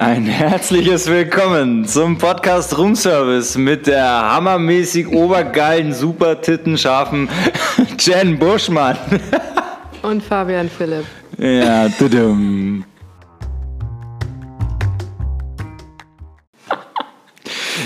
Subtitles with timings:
[0.00, 7.28] Ein herzliches Willkommen zum Podcast Roomservice mit der hammermäßig obergeilen, super tittenscharfen
[7.98, 8.96] Jen Buschmann.
[10.00, 11.04] Und Fabian Philipp.
[11.36, 12.82] Ja, tudum.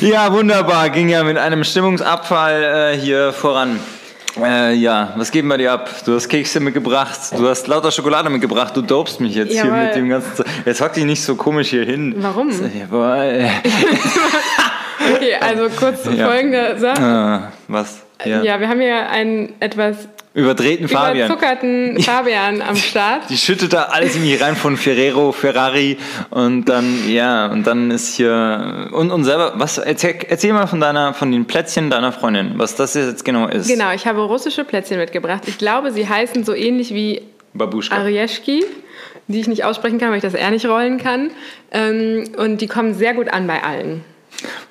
[0.00, 0.90] Ja, wunderbar.
[0.90, 3.80] Ging ja mit einem Stimmungsabfall äh, hier voran.
[4.42, 5.88] Äh, ja, was geben wir dir ab?
[6.04, 9.72] Du hast Kekse mitgebracht, du hast lauter Schokolade mitgebracht, du dopst mich jetzt Jawohl.
[9.74, 12.14] hier mit dem ganzen Ze Jetzt hock dich nicht so komisch hier hin.
[12.18, 12.50] Warum?
[12.50, 13.48] Jawohl.
[15.16, 16.28] Okay, also kurz Ja.
[16.28, 17.02] folgende Sache.
[17.02, 18.03] Ah, was?
[18.26, 18.42] Ja.
[18.42, 18.60] Ja.
[18.60, 21.26] wir haben hier einen etwas Überdrehten Fabian.
[21.26, 23.30] überzuckerten Fabian am Start.
[23.30, 25.96] Die schüttet da alles in mich rein von Ferrero, Ferrari
[26.30, 30.80] und dann, ja, und dann ist hier, und, und selber, was, erzähl, erzähl mal von
[30.80, 33.68] deiner, von den Plätzchen deiner Freundin, was das jetzt genau ist.
[33.68, 35.42] Genau, ich habe russische Plätzchen mitgebracht.
[35.46, 37.22] Ich glaube, sie heißen so ähnlich wie
[37.52, 37.96] Babuschka.
[37.96, 38.64] Arieshki,
[39.28, 41.30] die ich nicht aussprechen kann, weil ich das R nicht rollen kann.
[41.70, 44.04] Ähm, und die kommen sehr gut an bei allen.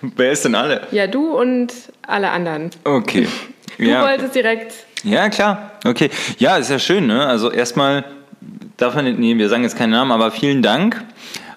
[0.01, 0.87] Wer ist denn alle?
[0.91, 1.73] Ja, du und
[2.05, 2.71] alle anderen.
[2.83, 3.27] Okay.
[3.79, 4.03] Du ja.
[4.03, 4.75] wolltest direkt.
[5.03, 5.71] Ja, klar.
[5.83, 6.11] Okay.
[6.37, 7.25] Ja, ist ja schön, ne?
[7.25, 8.05] Also erstmal
[8.77, 11.03] darf man, nee, wir sagen jetzt keinen Namen, aber vielen Dank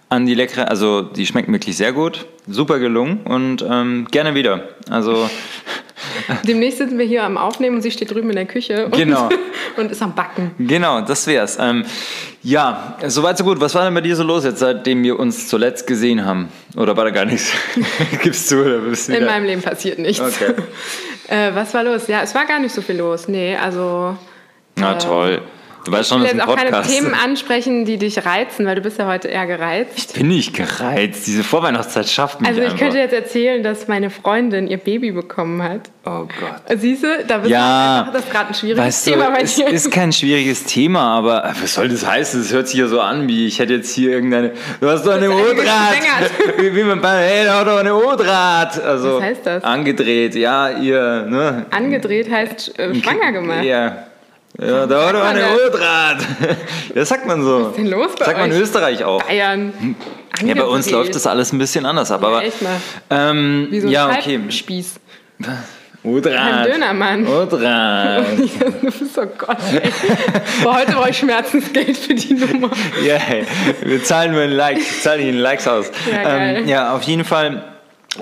[0.08, 4.68] an die leckere, also die schmecken wirklich sehr gut, super gelungen und ähm, gerne wieder.
[4.88, 5.28] Also
[6.46, 9.28] Demnächst sitzen wir hier am Aufnehmen und sie steht drüben in der Küche und, Genau.
[9.76, 10.52] und ist am Backen.
[10.58, 11.58] genau, das wär's.
[11.60, 11.84] Ähm,
[12.42, 13.60] ja, soweit so gut.
[13.60, 16.48] Was war denn bei dir so los jetzt, seitdem wir uns zuletzt gesehen haben?
[16.76, 17.50] Oder war da gar nichts?
[18.22, 19.30] Gibst du oder bist du In wieder?
[19.30, 20.20] meinem Leben passiert nichts.
[20.20, 20.52] Okay.
[21.28, 22.06] äh, was war los?
[22.06, 23.26] Ja, es war gar nicht so viel los.
[23.26, 24.16] Nee, also.
[24.76, 25.40] Na toll.
[25.86, 26.82] Du weißt schon, Ich will jetzt auch keine.
[26.82, 30.14] Themen ansprechen, die dich reizen, weil du bist ja heute eher gereizt.
[30.14, 31.26] Bin ich gereizt.
[31.26, 32.78] Diese Vorweihnachtszeit schafft mich Also ich einfach.
[32.80, 35.82] könnte jetzt erzählen, dass meine Freundin ihr Baby bekommen hat.
[36.04, 36.78] oh Gott.
[36.80, 39.30] Siehst du, da bist Ja, du einfach, das ist gerade ein schwieriges Weißt du, Thema
[39.30, 39.68] bei es dir.
[39.68, 42.40] ist kein schwieriges Thema, aber was soll das heißen?
[42.40, 44.52] Es hört sich ja so an, wie ich hätte jetzt hier irgendeine.
[44.80, 45.96] Du hast doch eine O-Draht.
[46.58, 48.82] wie man bei, hey, da hat doch eine O-Draht.
[48.82, 49.62] Also Was heißt das?
[49.64, 51.66] angedreht, ja, ihr, ne?
[51.70, 53.62] Angedreht heißt äh, schwanger gemacht.
[53.64, 54.05] Ja.
[54.58, 55.44] Ja, da hat doch eine?
[55.54, 56.18] O-Draht.
[56.94, 57.60] Das sagt man so.
[57.60, 58.60] Was ist denn los bei Sagt man in?
[58.60, 59.22] Österreich auch.
[59.22, 59.96] Bayern.
[60.42, 62.42] Ja, bei uns läuft das alles ein bisschen anders ab, aber.
[62.42, 62.80] Echt mal.
[63.10, 64.40] Ähm, Wie so ein ja, okay.
[64.48, 64.94] Spieß.
[66.02, 66.36] O-Draht.
[66.36, 67.26] Ein Dönermann.
[67.26, 68.24] O-Draht.
[69.16, 69.90] oh Gott, ey.
[70.62, 72.70] Boah, heute brauche ich Schmerzensgeld für die Nummer.
[73.04, 73.44] Ja, hey,
[73.82, 75.90] wir zahlen nur in Likes, ich zahle Ihnen Likes aus.
[76.10, 76.56] Ja, geil.
[76.58, 77.75] ähm, ja auf jeden Fall.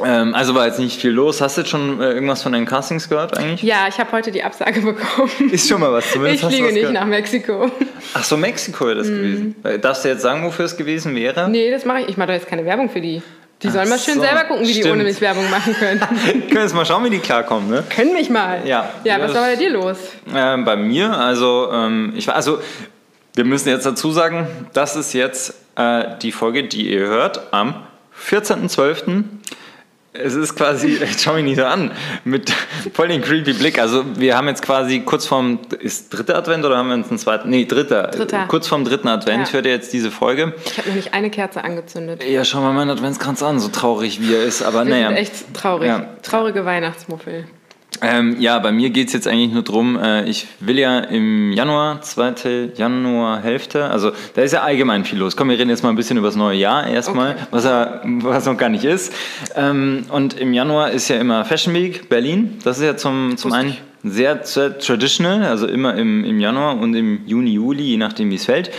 [0.05, 1.41] Ähm, also war jetzt nicht viel los.
[1.41, 3.63] Hast du jetzt schon äh, irgendwas von deinen Castings gehört eigentlich?
[3.63, 5.31] Ja, ich habe heute die Absage bekommen.
[5.51, 6.11] Ist schon mal was.
[6.11, 6.95] Zumindest Ich fliege nicht gehört.
[6.95, 7.71] nach Mexiko.
[8.15, 9.57] Ach so, Mexiko wäre das gewesen.
[9.65, 11.49] Äh, Darfst du jetzt sagen, wofür es gewesen wäre?
[11.49, 12.09] Nee, das mache ich.
[12.09, 13.23] Ich mache doch jetzt keine Werbung für die.
[13.63, 14.95] Die sollen mal schön so, selber gucken, wie die stimmt.
[14.95, 16.01] ohne mich Werbung machen können.
[16.25, 17.83] Wir können jetzt mal schauen, wie die klarkommen, ne?
[17.89, 18.61] können mich mal.
[18.67, 18.91] Ja.
[19.05, 19.97] Ja, Ja, was war bei dir los?
[20.35, 22.59] Ähm, bei mir, also ähm, ich war, also
[23.35, 27.75] wir müssen jetzt dazu sagen, das ist jetzt äh, die Folge, die ihr hört am
[28.29, 29.25] 14.12.
[30.17, 31.91] Es ist quasi, jetzt schau mich nicht so an,
[32.25, 32.53] mit
[32.93, 33.81] voll den creepy Blick.
[33.81, 37.19] Also wir haben jetzt quasi kurz vorm, ist dritter Advent oder haben wir uns einen
[37.19, 37.51] zweiten?
[37.51, 38.05] Nee, dritter.
[38.09, 38.47] Dritter.
[38.47, 39.53] Kurz vorm dritten Advent Ja.
[39.55, 40.55] hört ihr jetzt diese Folge.
[40.65, 42.23] Ich habe noch nicht eine Kerze angezündet.
[42.25, 44.63] Ja, schau mal meinen Adventskranz an, so traurig wie er ist.
[44.63, 45.11] Aber Wir naja.
[45.13, 45.89] echt traurig.
[45.89, 46.07] Ja.
[46.23, 47.47] Traurige Weihnachtsmuffel.
[48.05, 49.97] Ähm, ja, bei mir geht es jetzt eigentlich nur drum.
[49.97, 55.37] äh, ich will ja im Januar, zweite Januarhälfte, also da ist ja allgemein viel los.
[55.37, 57.47] Komm, wir reden jetzt mal ein bisschen über das neue Jahr erstmal, Okay.
[57.51, 59.13] was, er, was noch gar nicht ist.
[59.57, 62.59] Ähm, und im Januar ist ja immer Fashion Week Berlin.
[62.65, 66.95] Das ist ja zum, zum einen sehr, sehr traditional, also immer im, im Januar und
[66.95, 68.71] im Juni, Juli, je nachdem wie es fällt.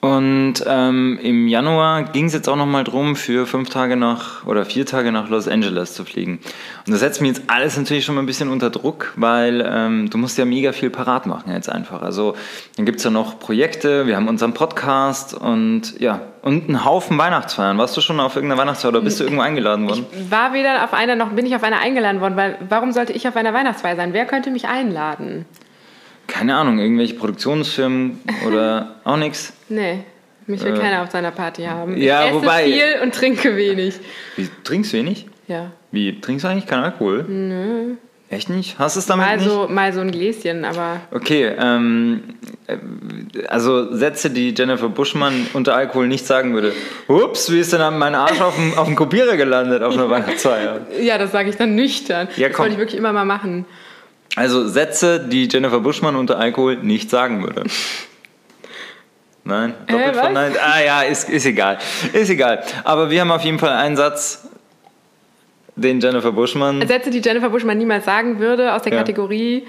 [0.00, 4.64] Und ähm, im Januar ging es jetzt auch nochmal drum, für fünf Tage nach oder
[4.64, 6.38] vier Tage nach Los Angeles zu fliegen.
[6.86, 10.08] Und das setzt mir jetzt alles natürlich schon mal ein bisschen unter Druck, weil ähm,
[10.08, 12.00] du musst ja mega viel parat machen jetzt einfach.
[12.02, 12.36] Also
[12.76, 17.18] dann gibt es ja noch Projekte, wir haben unseren Podcast und ja, und einen Haufen
[17.18, 17.76] Weihnachtsfeiern.
[17.76, 20.06] Warst du schon auf irgendeiner Weihnachtsfeier oder bist du irgendwo eingeladen worden?
[20.30, 23.26] War weder auf einer noch bin ich auf einer eingeladen worden, weil warum sollte ich
[23.26, 24.12] auf einer Weihnachtsfeier sein?
[24.12, 25.44] Wer könnte mich einladen?
[26.28, 29.52] Keine Ahnung, irgendwelche Produktionsfirmen oder auch nichts.
[29.68, 30.04] Nee,
[30.46, 31.96] mich will keiner auf seiner Party haben.
[31.96, 32.04] Äh.
[32.04, 33.94] ja, ich esse wobei- viel und trinke wenig.
[34.36, 35.26] Wie, trinkst du wenig?
[35.48, 35.72] Ja.
[35.90, 37.24] Wie, trinkst du eigentlich keinen Alkohol?
[37.28, 37.94] Nö.
[38.30, 38.78] Echt nicht?
[38.78, 39.48] Hast du es damit Mal nicht?
[39.48, 42.22] so, mal so ein Gläschen, aber Okay, ähm,
[42.66, 42.76] äh,
[43.46, 46.74] also Sätze, die Jennifer Buschmann unter Alkohol nicht sagen würde.
[47.06, 50.80] Ups, wie ist denn mein Arsch auf dem, auf dem Kopierer gelandet auf einer Weihnachtsfeier?
[51.00, 52.28] ja, das sage ich dann nüchtern.
[52.36, 52.64] Ja, das komm.
[52.64, 53.64] wollte ich wirklich immer mal machen.
[54.38, 57.64] Also Sätze, die Jennifer Buschmann unter Alkohol nicht sagen würde.
[59.42, 60.20] Nein, doppelt was?
[60.20, 60.56] verneint.
[60.62, 61.78] Ah ja, ist, ist egal.
[62.12, 62.62] Ist egal.
[62.84, 64.46] Aber wir haben auf jeden Fall einen Satz,
[65.74, 66.86] den Jennifer Buschmann.
[66.86, 68.98] Sätze, die Jennifer Buschmann niemals sagen würde, aus der Ja.
[68.98, 69.66] Kategorie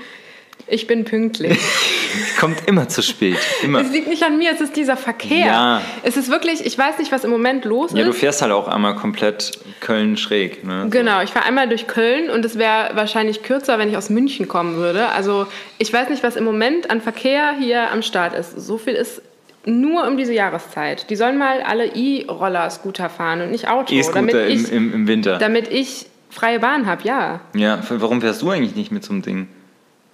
[0.69, 1.57] Ich bin pünktlich.
[2.39, 3.37] Kommt immer zu spät.
[3.63, 3.81] Immer.
[3.81, 5.45] Es liegt nicht an mir, es ist dieser Verkehr.
[5.45, 5.81] Ja.
[6.03, 8.19] Es ist wirklich, ich weiß nicht, was im Moment los Ja, du ist.
[8.19, 10.63] fährst halt auch einmal komplett Köln schräg.
[10.63, 10.87] Ne?
[10.89, 14.47] Genau, ich fahre einmal durch Köln und es wäre wahrscheinlich kürzer, wenn ich aus München
[14.47, 15.09] kommen würde.
[15.09, 18.59] Also ich weiß nicht, was im Moment an Verkehr hier am Start ist.
[18.59, 19.21] So viel ist
[19.65, 21.09] nur um diese Jahreszeit.
[21.09, 24.93] Die sollen mal alle E-Roller, Scooter fahren und nicht Auto, damit E-Scooter im, ich, im,
[24.93, 25.37] im Winter.
[25.37, 27.41] damit ich freie Bahn habe, ja.
[27.55, 29.47] Ja, warum fährst du eigentlich nicht mit so einem Ding?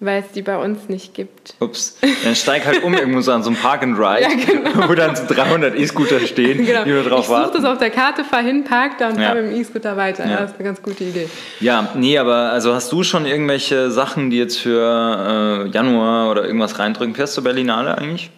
[0.01, 1.53] Weil es die bei uns nicht gibt.
[1.61, 1.97] Ups.
[2.25, 4.29] Dann steig halt um irgendwo so an so einem Park and Ride, Ja,
[4.73, 4.89] genau.
[4.89, 6.83] wo dann so 300 E-Scooter stehen, Genau.
[6.83, 7.61] die wir drauf ich suche warten.
[7.61, 9.27] das auf der Karte, fahr hin, park da und Ja.
[9.27, 10.27] fahr mit dem E-Scooter weiter.
[10.27, 10.41] Ja.
[10.41, 11.29] das ist eine ganz gute Idee.
[11.61, 16.43] Ja, nee, aber also hast du schon irgendwelche Sachen, die jetzt für äh, Januar oder
[16.45, 17.15] irgendwas reindrücken?
[17.15, 18.31] Fährst du Berlinale eigentlich?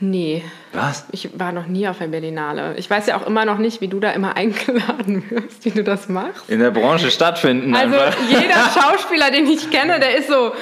[0.00, 0.42] Nee,
[0.72, 1.04] Was?
[1.12, 2.74] ich war noch nie auf der Berlinale.
[2.76, 5.82] Ich weiß ja auch immer noch nicht, wie du da immer eingeladen wirst, wie du
[5.82, 6.48] das machst.
[6.48, 8.18] In der Branche stattfinden Also einfach.
[8.28, 10.52] jeder Schauspieler, den ich kenne, der ist so,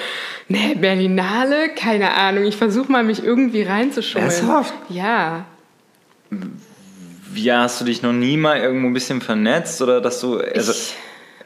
[0.48, 2.44] ne, Berlinale, keine Ahnung.
[2.44, 4.30] Ich versuche mal, mich irgendwie reinzuschummeln.
[4.30, 4.74] Ernsthaft?
[4.88, 5.44] Ja.
[7.32, 10.72] Wie hast du dich noch nie mal irgendwo ein bisschen vernetzt oder dass du also
[10.72, 10.94] ich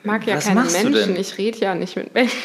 [0.04, 1.16] mag ja keine Menschen.
[1.16, 2.38] Ich rede ja nicht mit Menschen.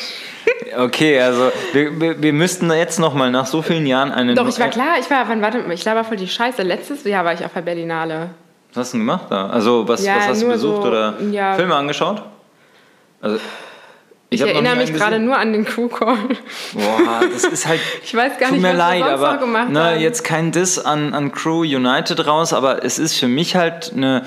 [0.78, 4.48] Okay, also wir, wir, wir müssten jetzt noch mal nach so vielen Jahren einen Doch,
[4.48, 6.62] ich war klar, ich war, wann, warte mal, ich war voll die Scheiße.
[6.64, 8.30] Letztes Jahr war ich auf der Berlinale.
[8.74, 9.48] Was hast du denn gemacht da?
[9.48, 11.56] Also was, Ja, was hast du besucht so, oder ja.
[11.56, 12.24] Filme angeschaut?
[13.22, 13.40] Also
[14.30, 16.18] Ich, noch erinnere mich gerade nur an den Crew-Call.
[16.74, 17.80] Boah, das ist halt.
[18.04, 20.00] Ich weiß gar nicht, was leid, wir sonst aber noch gemacht ne, haben.
[20.00, 24.26] jetzt kein Diss an, an Crew United raus, aber es ist für mich halt eine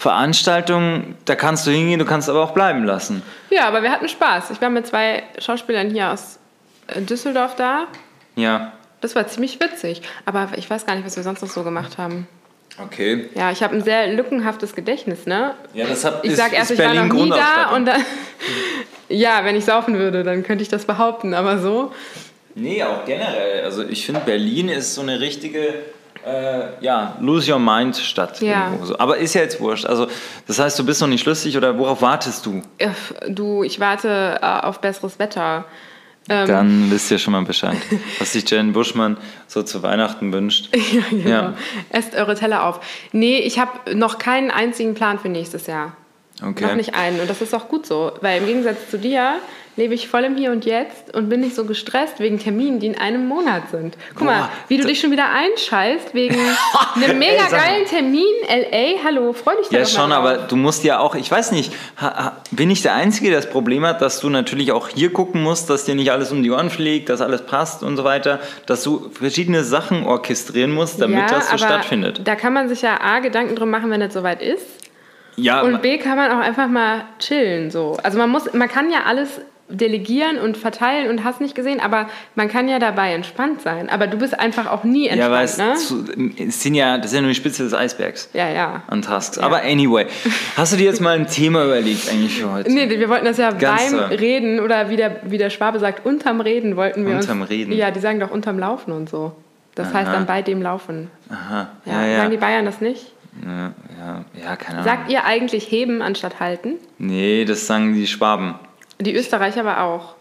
[0.00, 3.22] Veranstaltung, da kannst du hingehen, du kannst aber auch bleiben lassen.
[3.50, 4.50] Ja, aber wir hatten Spaß.
[4.50, 6.38] Ich war mit zwei Schauspielern hier aus
[6.86, 7.86] äh, Düsseldorf da.
[8.34, 8.72] Ja.
[9.02, 10.00] Das war ziemlich witzig.
[10.24, 12.26] Aber ich weiß gar nicht, was wir sonst noch so gemacht haben.
[12.82, 13.28] Okay.
[13.34, 15.54] Ja, ich habe ein sehr lückenhaftes Gedächtnis, ne?
[15.74, 18.02] Ja, das hab, Ich ist, sag erst, ich war Berlin noch nie da und dann.
[19.10, 21.92] ja, wenn ich saufen würde, dann könnte ich das behaupten, aber so.
[22.54, 23.64] Nee, auch generell.
[23.64, 25.74] Also ich finde, Berlin ist so eine richtige,
[26.26, 28.40] äh, ja, lose your mind Stadt.
[28.40, 28.72] Ja.
[28.82, 28.98] so.
[28.98, 29.86] Aber ist ja jetzt wurscht.
[29.86, 30.06] Also
[30.46, 32.62] das heißt, du bist noch nicht schlüssig oder worauf wartest du?
[33.28, 35.64] Du, ich warte äh, auf besseres Wetter.
[36.28, 37.78] Ähm, Dann wisst ihr schon mal Bescheid,
[38.18, 40.68] was sich Jen Buschmann so zu Weihnachten wünscht.
[40.92, 41.28] ja, genau.
[41.28, 41.54] Ja.
[41.90, 42.80] Esst eure Teller auf.
[43.12, 45.96] Nee, ich habe noch keinen einzigen Plan für nächstes Jahr.
[46.42, 46.66] Okay.
[46.66, 47.20] Noch nicht einen.
[47.20, 49.40] Und das ist auch gut so, weil im Gegensatz zu dir
[49.76, 52.86] lebe ich voll im Hier und Jetzt und bin nicht so gestresst wegen Terminen, die
[52.88, 53.96] in einem Monat sind.
[54.14, 56.36] Guck mal, Boah, wie du dich schon wieder einschaltst wegen
[56.96, 57.50] einem mega Ey, mal.
[57.50, 59.02] geilen Termin, LA.
[59.04, 62.14] Hallo, freu dich Ja, mal schon, aber du musst ja auch, ich weiß nicht, ha,
[62.24, 65.42] ha, bin ich der Einzige, der das Problem hat, dass du natürlich auch hier gucken
[65.42, 68.40] musst, dass dir nicht alles um die Ohren fliegt, dass alles passt und so weiter,
[68.66, 72.20] dass du verschiedene Sachen orchestrieren musst, damit ja, das so aber stattfindet.
[72.24, 74.66] Da kann man sich ja A, Gedanken drum machen, wenn es soweit ist.
[75.36, 77.70] Ja, Und B, kann man auch einfach mal chillen.
[77.70, 77.96] So.
[78.02, 79.40] Also man, muss, man kann ja alles
[79.70, 83.88] delegieren und verteilen und hast nicht gesehen, aber man kann ja dabei entspannt sein.
[83.88, 85.74] Aber du bist einfach auch nie ja, entspannt, weil es, ne?
[85.74, 86.04] zu,
[86.42, 88.82] es sind ja, das ist ja nur die Spitze des Eisbergs Ja, ja.
[88.88, 89.38] an Tasks.
[89.38, 90.06] Aber anyway,
[90.56, 92.70] hast du dir jetzt mal ein Thema überlegt eigentlich für heute?
[92.72, 94.00] Nee, wir wollten das ja Ganz beim.
[94.10, 97.50] Reden oder wie der, wie der Schwabe sagt, unterm Reden wollten wir Unterm uns.
[97.50, 97.72] Reden.
[97.72, 99.32] Ja, die sagen doch unterm Laufen und so.
[99.74, 100.16] Das heißt Aha.
[100.16, 101.10] dann bei dem Laufen.
[101.30, 102.16] Aha, Ja, ja, ja.
[102.18, 103.12] Sagen die Bayern das nicht?
[103.46, 104.84] Ja, ja, ja, keine Ahnung.
[104.84, 106.74] Sagt ihr eigentlich heben anstatt halten?
[106.98, 108.56] Nee, das sagen die Schwaben.
[109.00, 110.14] Die Österreicher aber auch.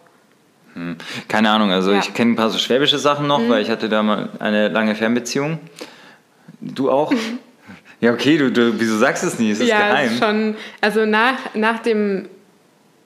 [1.27, 1.97] Keine Ahnung, also Ja.
[1.97, 2.03] Mhm.
[2.03, 4.95] ich kenne ein paar so schwäbische Sachen noch, weil ich hatte da mal eine lange
[4.95, 5.59] Fernbeziehung.
[6.61, 7.11] Du auch?
[8.01, 9.51] ja, okay, du, du, wieso sagst du es nicht?
[9.51, 10.17] Es ist ja, geheim.
[10.17, 10.55] schon.
[10.81, 12.29] Also nach, nach dem.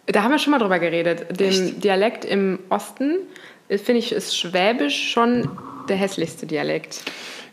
[0.06, 1.40] Da haben wir schon mal drüber geredet.
[1.40, 1.84] Dem Echt?
[1.84, 3.20] Dialekt im Osten,
[3.70, 5.50] finde ich, ist Schwäbisch schon
[5.88, 7.00] der hässlichste Dialekt.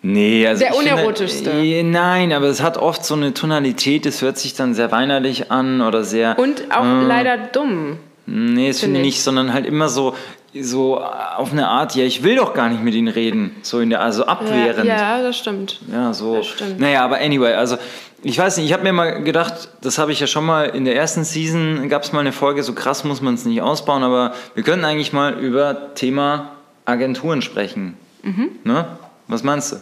[0.02, 1.50] Nee, also Der finde- unerotischste.
[1.50, 5.50] Eh, Nein, aber es hat oft so eine Tonalität, es hört sich dann sehr weinerlich
[5.52, 6.38] an oder sehr.
[6.38, 7.98] Und auch äh, leider dumm.
[8.30, 9.06] Nee, das finde ich.
[9.06, 10.14] nicht, sondern halt immer so,
[10.54, 13.56] so auf eine Art, ja, ich will doch gar nicht mit ihnen reden.
[13.62, 14.86] So in der, also abwehrend.
[14.86, 15.80] Ja, ja, das stimmt.
[15.90, 16.36] Ja, so.
[16.36, 16.78] Das stimmt.
[16.78, 17.76] Naja, aber anyway, also
[18.22, 20.84] ich weiß nicht, ich habe mir mal gedacht, das habe ich ja schon mal in
[20.84, 24.04] der ersten Season, gab es mal eine Folge, so krass muss man es nicht ausbauen,
[24.04, 26.52] aber wir können eigentlich mal über Thema
[26.84, 27.96] Agenturen sprechen.
[28.22, 28.50] Mhm.
[28.62, 28.86] Ne?
[29.26, 29.76] Was meinst du?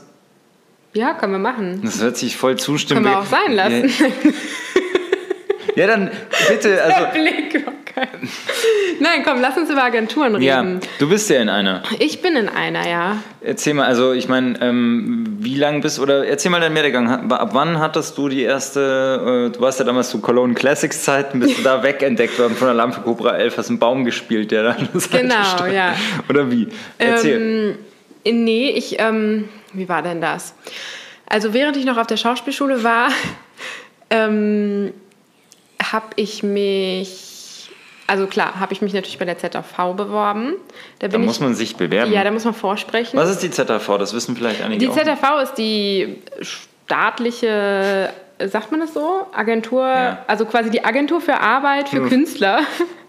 [0.94, 1.82] Ja, können wir machen.
[1.84, 3.02] Das hört sich voll zustimmen.
[3.02, 3.92] Können wir auch sein lassen.
[4.24, 4.32] Ja,
[5.86, 6.10] dann
[6.48, 7.06] bitte, Der also.
[7.12, 8.08] Blick war geil.
[9.00, 10.80] Nein, komm, lass uns über Agenturen Ja, reden.
[10.98, 11.82] du bist ja in einer.
[11.98, 13.16] Ich bin in einer, ja.
[13.40, 17.30] Erzähl mal, also ich meine, ähm, wie lang bist oder erzähl mal deinen Werdegang.
[17.32, 21.40] Ab wann hattest du die erste, äh, du warst ja damals zu Cologne Classics Zeiten,
[21.40, 24.62] bist du da wegentdeckt worden von der Lampe Cobra 11, hast einen Baum gespielt, der
[24.64, 25.94] da an der Seite Genau, ja.
[26.28, 26.68] Oder wie?
[26.98, 27.76] Erzähl.
[28.24, 30.54] Ähm, nee, ich, ähm, wie war denn das?
[31.30, 33.08] Also während ich noch auf der Schauspielschule war,
[34.10, 34.92] ähm,
[35.82, 37.24] habe ich mich
[38.10, 40.54] also klar, habe ich mich natürlich bei der ZAV beworben.
[40.98, 42.10] Da, da muss ich, man sich bewerben.
[42.10, 43.18] Ja, da muss man vorsprechen.
[43.18, 43.86] Was ist die ZAV?
[43.98, 44.96] Das wissen vielleicht einige Die auch.
[44.96, 48.10] ZAV ist die staatliche,
[48.46, 49.26] sagt man das so?
[49.34, 50.24] Agentur, Ja.
[50.26, 52.08] also quasi die Agentur für Arbeit für Hm.
[52.08, 52.60] Künstler.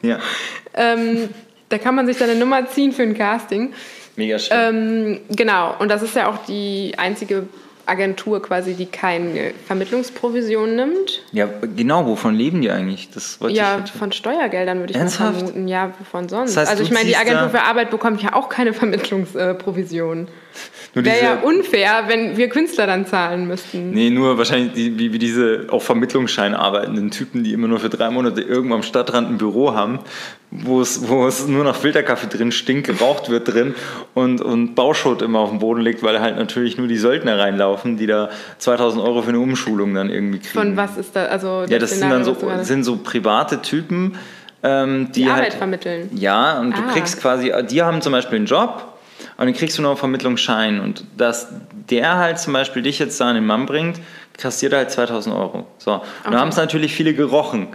[0.02, 0.20] Ja,
[0.74, 1.30] ähm,
[1.70, 3.74] da kann man sich dann eine Nummer ziehen für ein Casting.
[4.18, 4.58] mega schön.
[4.58, 7.48] Ähm, genau, und das ist ja auch die einzige
[7.90, 11.22] Agentur quasi, die keine Vermittlungsprovision nimmt.
[11.32, 13.10] ja, genau, wovon leben die eigentlich?
[13.12, 15.68] Das wollte Ja, ich von Steuergeldern würde ich mal vermuten.
[15.68, 16.52] Ja, wovon sonst?
[16.56, 18.74] Das heißt, also ich meine, die Agentur für Arbeit bekommt ja auch keine
[19.44, 20.20] Vermittlungsprovision.
[20.20, 20.28] Nur
[20.94, 23.92] Wäre ja unfair, wenn wir Künstler dann zahlen müssten.
[23.92, 27.90] Nee, nur wahrscheinlich die, wie, wie diese auf Vermittlungsschein arbeitenden Typen, die immer nur für
[27.90, 30.00] drei Monate irgendwo am Stadtrand ein Büro haben,
[30.52, 33.76] wo es, wo es nur nach Filterkaffee drin stinkt, geraucht wird drin
[34.16, 37.98] und, und Bauschutt immer auf dem Boden liegt, weil halt natürlich nur die Söldner reinlaufen,
[37.98, 40.54] die da 2000 Euro für eine Umschulung dann irgendwie kriegen.
[40.54, 41.26] Von was ist da?
[41.26, 44.16] Also Ja, das sind dann so, du sind so private Typen,
[44.64, 46.10] ähm, die, die halt, Arbeit vermitteln.
[46.16, 46.92] Ja, und du Ah.
[46.92, 48.89] kriegst quasi, die haben zum Beispiel einen Job
[49.40, 50.80] und dann kriegst du noch einen Vermittlungsschein.
[50.82, 51.48] Und dass
[51.90, 54.00] der halt zum Beispiel dich jetzt da an den Mann bringt,
[54.38, 55.66] kassiert er halt 2000 Euro.
[55.78, 55.94] So.
[55.94, 56.32] Und Okay.
[56.32, 57.68] da haben es natürlich viele gerochen.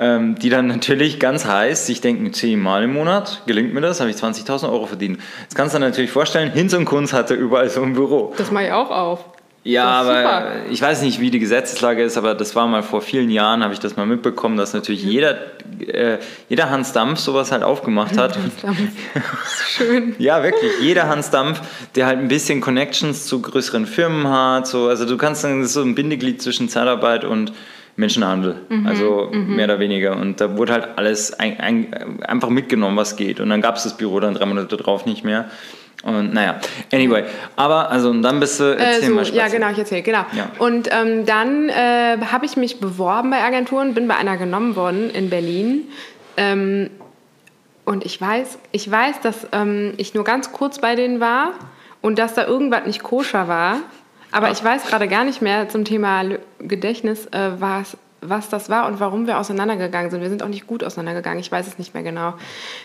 [0.00, 4.10] Ähm, die dann natürlich ganz heiß sich denken, zehnmal im Monat, gelingt mir das, habe
[4.10, 5.18] ich 20.000 Euro verdient.
[5.42, 8.32] Jetzt kannst du dir natürlich vorstellen, Hinz und Kunz hatte überall so ein Büro.
[8.38, 9.24] Das mache ich auch auf.
[9.64, 10.52] Ja, aber super.
[10.70, 13.74] ich weiß nicht, wie die Gesetzeslage ist, aber das war mal vor vielen Jahren, habe
[13.74, 15.10] ich das mal mitbekommen, dass natürlich Mhm.
[15.10, 15.36] jeder,
[15.86, 18.38] äh, jeder Hans Dampf sowas halt aufgemacht hat.
[19.68, 20.14] Schön.
[20.18, 21.60] ja, wirklich, jeder Hans Dampf,
[21.94, 24.66] der halt ein bisschen Connections zu größeren Firmen hat.
[24.66, 27.52] So, also du kannst sagen, das ist so ein Bindeglied zwischen Zeitarbeit und
[27.96, 28.56] Menschenhandel.
[28.68, 30.16] Mhm, Also mehr oder weniger.
[30.16, 33.40] Und da wurde halt alles ein, ein, einfach mitgenommen, was geht.
[33.40, 35.50] Und dann gab es das Büro dann drei Monate drauf nicht mehr.
[36.04, 36.60] Und naja,
[36.92, 37.24] anyway.
[37.56, 39.52] Aber, also, und dann bist du, Äh, erzähl so, mal ja, spazieren.
[39.52, 40.24] genau, ich erzähle, genau.
[40.32, 40.50] Ja.
[40.58, 45.10] Und ähm, dann äh, habe ich mich beworben bei Agenturen, bin bei einer genommen worden
[45.10, 45.88] in Berlin.
[46.36, 46.90] Ähm,
[47.84, 51.52] und ich weiß, ich weiß, dass ähm, ich nur ganz kurz bei denen war
[52.00, 53.78] und dass da irgendwas nicht koscher war.
[54.30, 54.52] Aber Ah.
[54.52, 56.22] ich weiß gerade gar nicht mehr zum Thema
[56.60, 60.20] Gedächtnis, äh, was, was das war und warum wir auseinandergegangen sind.
[60.20, 62.34] Wir sind auch nicht gut auseinandergegangen, ich weiß es nicht mehr genau.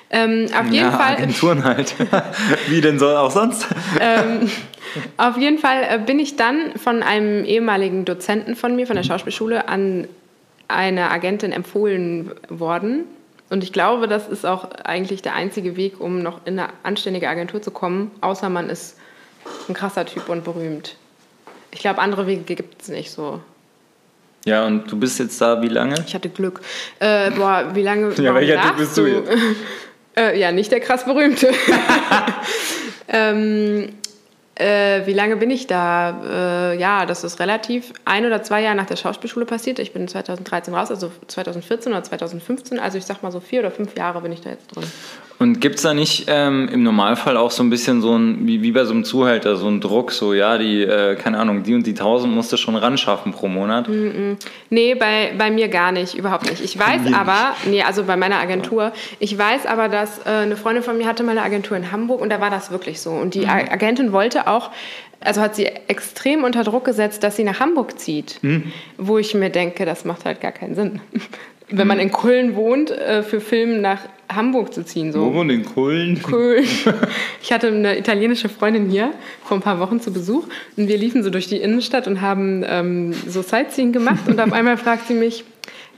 [0.09, 1.15] Ähm, auf jeden ja, Fall.
[1.15, 1.95] Agenturen halt.
[2.67, 3.67] Wie denn soll auch sonst?
[3.99, 4.49] ähm,
[5.17, 9.03] auf jeden Fall äh, bin ich dann von einem ehemaligen Dozenten von mir, von der
[9.03, 10.07] Schauspielschule, an
[10.67, 13.05] eine Agentin empfohlen worden.
[13.49, 17.29] Und ich glaube, das ist auch eigentlich der einzige Weg, um noch in eine anständige
[17.29, 18.97] Agentur zu kommen, außer man ist
[19.67, 20.95] ein krasser Typ und berühmt.
[21.71, 23.41] Ich glaube, andere Wege gibt es nicht so.
[24.45, 25.95] Ja, und du bist jetzt da wie lange?
[26.05, 26.61] Ich hatte Glück.
[26.99, 28.13] Äh, boah, wie lange.
[28.15, 29.31] Ja, welcher Typ bist du jetzt?
[30.17, 31.51] äh, ja, nicht der krass berühmte.
[33.07, 33.89] ähm,
[34.55, 36.71] äh, wie lange bin ich da?
[36.73, 39.79] Äh, ja, das ist relativ ein oder zwei Jahre nach der Schauspielschule passiert.
[39.79, 42.79] Ich bin 2013 raus, also 2014 oder 2015.
[42.79, 44.83] Also ich sag mal so vier oder fünf Jahre bin ich da jetzt drin.
[45.39, 48.61] Und gibt es da nicht ähm, im Normalfall auch so ein bisschen so ein, wie,
[48.61, 51.73] wie bei so einem Zuhälter, so ein Druck, so ja, die, äh, keine Ahnung, die
[51.73, 53.89] und die 1000 musst du schon ran schaffen pro Monat?
[54.69, 56.63] Nee, bei, bei mir gar nicht, überhaupt nicht.
[56.63, 60.55] Ich weiß mir aber, nee, also bei meiner Agentur, ich weiß aber, dass äh, eine
[60.55, 63.09] Freundin von mir hatte mal eine Agentur in Hamburg und da war das wirklich so.
[63.11, 64.69] Und die A- Agentin wollte auch,
[65.19, 68.39] also hat sie extrem unter Druck gesetzt, dass sie nach Hamburg zieht.
[68.97, 71.01] Wo ich mir denke, das macht halt gar keinen Sinn.
[71.69, 73.99] Wenn man in Köln wohnt, äh, für Film nach
[74.33, 75.11] Hamburg zu ziehen.
[75.11, 75.33] So.
[75.33, 76.19] wohnt in Köln?
[76.29, 76.63] Cool.
[77.41, 79.11] Ich hatte eine italienische Freundin hier
[79.43, 80.45] vor ein paar Wochen zu Besuch
[80.77, 84.51] und wir liefen so durch die Innenstadt und haben ähm, so Sightseeing gemacht und auf
[84.53, 85.43] einmal fragt sie mich,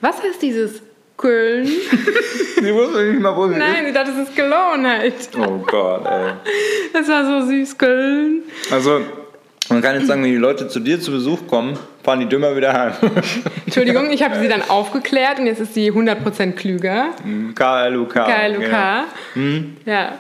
[0.02, 0.82] was heißt dieses
[1.18, 1.66] Köln?
[2.58, 5.14] Die wusste nicht mal, wo sie Nein, sie dachte, das ist Cologne halt.
[5.14, 5.36] ist.
[5.38, 6.34] Oh Gott, ey.
[6.94, 8.44] Das war so süß, Köln.
[8.72, 9.02] Also,
[9.70, 12.56] man kann jetzt sagen, wenn die Leute zu dir zu Besuch kommen, fahren die dümmer
[12.56, 12.94] wieder heim.
[13.66, 17.10] Entschuldigung, ich habe sie dann aufgeklärt und jetzt ist sie 100% klüger.
[17.56, 18.14] KLUK.
[18.14, 18.72] KLUK.
[19.86, 20.14] Ja.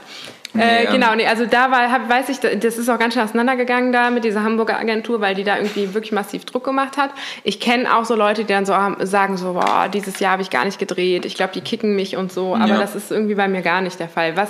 [0.58, 3.92] Äh, genau, nee, also da war, hab, weiß ich, das ist auch ganz schön auseinandergegangen
[3.92, 7.12] da mit dieser Hamburger Agentur, weil die da irgendwie wirklich massiv Druck gemacht hat.
[7.44, 8.74] Ich kenne auch so Leute, die dann so
[9.06, 12.16] sagen so, boah, dieses Jahr habe ich gar nicht gedreht, ich glaube, die kicken mich
[12.18, 12.80] und so, aber Ja.
[12.80, 14.36] das ist irgendwie bei mir gar nicht der Fall.
[14.38, 14.50] Was,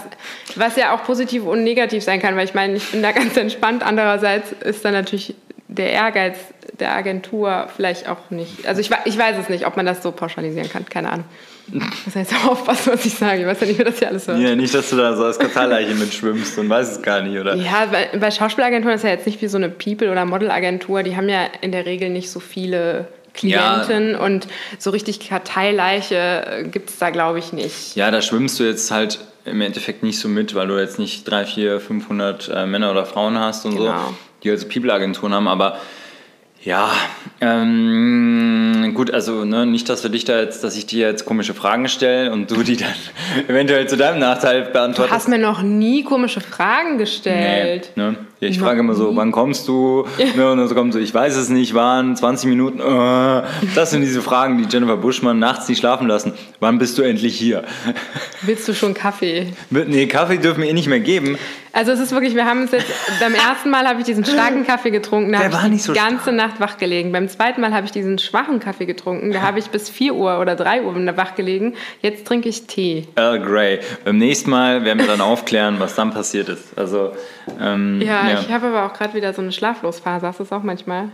[0.55, 3.35] was ja auch positiv und negativ sein kann, weil ich meine, ich bin da ganz
[3.37, 3.83] entspannt.
[3.83, 5.35] Andererseits ist dann natürlich
[5.67, 6.37] der Ehrgeiz
[6.79, 8.67] der Agentur vielleicht auch nicht.
[8.67, 11.25] Also ich, ich weiß es nicht, ob man das so pauschalisieren kann, keine Ahnung.
[11.73, 13.41] Ich muss ja jetzt auch aufpassen, was ich sage.
[13.41, 14.39] Ich weiß ja nicht, wer das hier alles hört.
[14.39, 17.55] Ja, nicht, dass du da so als Karteileiche mitschwimmst und weißt es gar nicht, oder?
[17.55, 21.03] Ja, bei, bei Schauspielagenturen ist ja jetzt nicht wie so eine People- oder Modelagentur.
[21.03, 24.47] Die haben ja in der Regel nicht so viele Klienten und
[24.79, 27.95] so richtig Karteileiche gibt es da, glaube ich, nicht.
[27.95, 31.29] Ja, da schwimmst du jetzt halt im Endeffekt nicht so mit, weil du jetzt nicht
[31.29, 34.13] 3, 4, 500 äh, Männer oder Frauen hast und so, Genau.
[34.43, 35.79] die also People-Agenturen haben, aber
[36.65, 36.91] Ja,
[37.41, 41.53] ähm, gut, also ne, nicht, dass wir dich da jetzt, dass ich dir jetzt komische
[41.53, 42.95] Fragen stelle und du die dann
[43.47, 45.11] eventuell zu deinem Nachteil beantwortest.
[45.11, 47.91] Du hast mir noch nie komische Fragen gestellt.
[47.95, 48.17] Nee, ne?
[48.45, 50.05] Ja, ich frage immer so, wann kommst du?
[50.35, 52.79] ne, und dann kommt so, ich weiß es nicht, wann, 20 Minuten.
[52.79, 53.41] Uh,
[53.73, 56.33] das sind diese Fragen, die Jennifer Buschmann nachts nicht schlafen lassen.
[56.59, 57.63] Wann bist du endlich hier?
[58.41, 59.47] Willst du schon Kaffee?
[59.69, 61.37] Nee, Kaffee dürfen wir eh nicht mehr geben.
[61.75, 62.87] Also es ist wirklich, wir haben es jetzt,
[63.19, 66.21] beim ersten Mal habe ich diesen starken Kaffee getrunken, da habe ich die so ganze
[66.21, 66.35] stark.
[66.37, 67.11] Nacht wach gelegen.
[67.11, 70.39] Beim zweiten Mal habe ich diesen schwachen Kaffee getrunken, da habe ich bis 4 Uhr
[70.39, 71.73] oder 3 Uhr wach gelegen.
[72.01, 73.09] Jetzt trinke ich Tee.
[73.17, 73.79] Earl Grey.
[74.05, 76.77] Beim nächsten Mal werden wir dann aufklären, was dann passiert ist.
[76.77, 77.11] Also,
[77.59, 80.27] ähm, ja, ja, ich habe aber auch gerade wieder so eine Schlaflosphase.
[80.27, 81.09] Hast du das auch manchmal?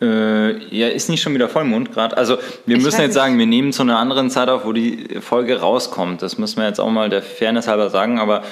[0.00, 2.16] Äh, ja, ist nicht schon wieder Vollmond gerade.
[2.16, 2.36] Also
[2.66, 5.60] wir ich müssen jetzt sagen, wir nehmen zu einer anderen Zeit auf, wo die Folge
[5.60, 6.20] rauskommt.
[6.20, 8.42] Das müssen wir jetzt auch mal der Fairness halber sagen, aber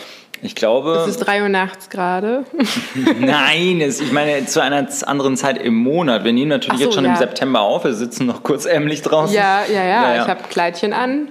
[0.41, 1.05] ich glaube.
[1.07, 2.45] Es ist 3 Uhr nachts gerade.
[3.19, 6.25] Nein, es, ich meine zu einer anderen Zeit im Monat.
[6.25, 7.13] Wir nehmen natürlich so, jetzt schon ja.
[7.13, 7.85] im September auf.
[7.85, 9.35] Wir sitzen noch kurz ämlich draußen.
[9.35, 9.85] Ja, ja, ja.
[9.85, 10.23] ja, ja.
[10.23, 11.29] Ich habe Kleidchen an.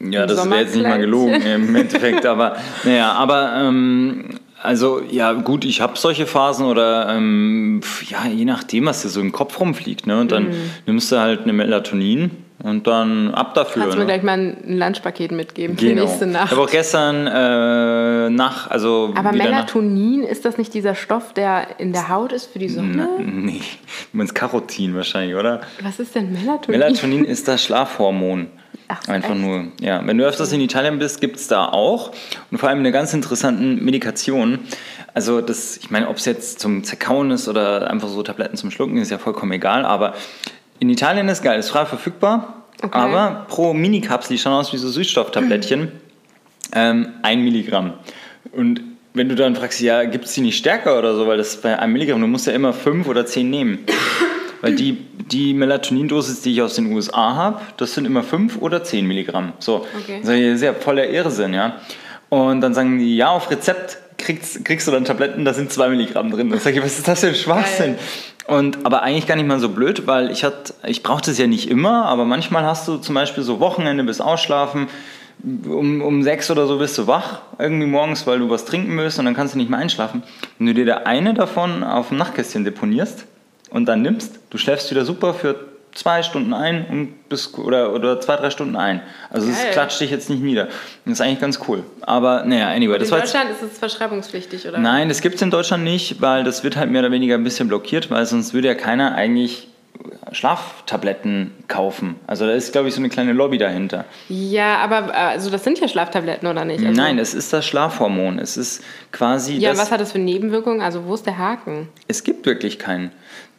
[0.00, 2.24] Ja, das wäre jetzt nicht mal gelogen im Endeffekt.
[2.26, 8.44] aber naja, aber ähm, also ja gut, ich habe solche Phasen oder ähm, ja, je
[8.44, 10.06] nachdem, was dir so im Kopf rumfliegt.
[10.06, 10.20] Ne?
[10.20, 10.70] Und dann mhm.
[10.86, 12.30] nimmst du halt eine Melatonin
[12.62, 13.82] und dann ab dafür.
[13.82, 14.12] Kannst du mir ne?
[14.12, 15.88] gleich mal ein Lunchpaket mitgeben genau.
[15.88, 16.46] für die nächste Nacht.
[16.46, 21.32] Ich habe auch gestern äh, nach, also Aber Melatonin, nach ist das nicht dieser Stoff,
[21.34, 23.08] der in der Haut ist für die Sonne?
[23.16, 23.60] Na, nee,
[24.10, 25.60] du meinst Carotin wahrscheinlich, oder?
[25.82, 26.80] Was ist denn Melatonin?
[26.80, 28.48] Melatonin ist das Schlafhormon.
[28.88, 29.40] Ach, Einfach echt?
[29.40, 30.00] nur, ja.
[30.06, 32.10] Wenn du öfters in Italien bist, gibt es da auch.
[32.50, 34.60] Und vor allem eine ganz interessante Medikation.
[35.12, 38.70] Also das, ich meine, ob es jetzt zum Zerkauen ist oder einfach so Tabletten zum
[38.70, 39.84] Schlucken, ist ja vollkommen egal.
[39.84, 40.14] Aber
[40.78, 42.64] in Italien ist geil, ist frei verfügbar.
[42.82, 42.96] Okay.
[42.96, 45.92] Aber pro Minikapsel, die schauen aus wie so Süßstofftablettchen,
[46.74, 47.94] ähm, ein Milligramm.
[48.52, 48.80] Und
[49.12, 51.78] wenn du dann fragst, ja, gibt es die nicht stärker oder so, weil das bei
[51.78, 53.80] einem Milligramm, du musst ja immer fünf oder zehn nehmen.
[54.60, 54.98] Weil die,
[55.30, 59.52] die Melatonindosis, die ich aus den USA habe, das sind immer 5 oder 10 Milligramm.
[59.58, 60.20] So, okay.
[60.20, 61.76] das ist ja voller Irrsinn, ja.
[62.28, 65.88] Und dann sagen die, ja, auf Rezept kriegst, kriegst du dann Tabletten, da sind 2
[65.90, 66.50] Milligramm drin.
[66.50, 67.96] Dann sage ich, was ist das für ein Schwachsinn?
[68.46, 70.44] Und, aber eigentlich gar nicht mal so blöd, weil ich,
[70.86, 74.20] ich brauche das ja nicht immer, aber manchmal hast du zum Beispiel so Wochenende bis
[74.20, 74.88] Ausschlafen,
[75.44, 79.18] um, um sechs oder so bist du wach, irgendwie morgens, weil du was trinken willst
[79.18, 80.22] und dann kannst du nicht mehr einschlafen.
[80.58, 83.26] Wenn du dir da eine davon auf dem Nachtkästchen deponierst,
[83.70, 85.56] und dann nimmst, du schläfst wieder super für
[85.94, 89.00] zwei Stunden ein und bis, oder, oder zwei, drei Stunden ein.
[89.30, 90.66] Also es klatscht dich jetzt nicht nieder.
[91.04, 91.82] Das ist eigentlich ganz cool.
[92.02, 92.96] Aber naja, anyway.
[92.96, 94.78] Und in Deutschland ist es verschreibungspflichtig, oder?
[94.78, 97.44] Nein, das gibt es in Deutschland nicht, weil das wird halt mehr oder weniger ein
[97.44, 99.68] bisschen blockiert, weil sonst würde ja keiner eigentlich
[100.32, 102.16] Schlaftabletten kaufen.
[102.26, 104.04] Also da ist, glaube ich, so eine kleine Lobby dahinter.
[104.28, 106.84] Ja, aber also das sind ja Schlaftabletten, oder nicht?
[106.84, 108.38] Also Nein, es ist das Schlafhormon.
[108.38, 109.54] Es ist quasi.
[109.54, 110.80] Ja, was hat das für Nebenwirkungen?
[110.80, 111.88] Also wo ist der Haken?
[112.06, 113.10] Es gibt wirklich keinen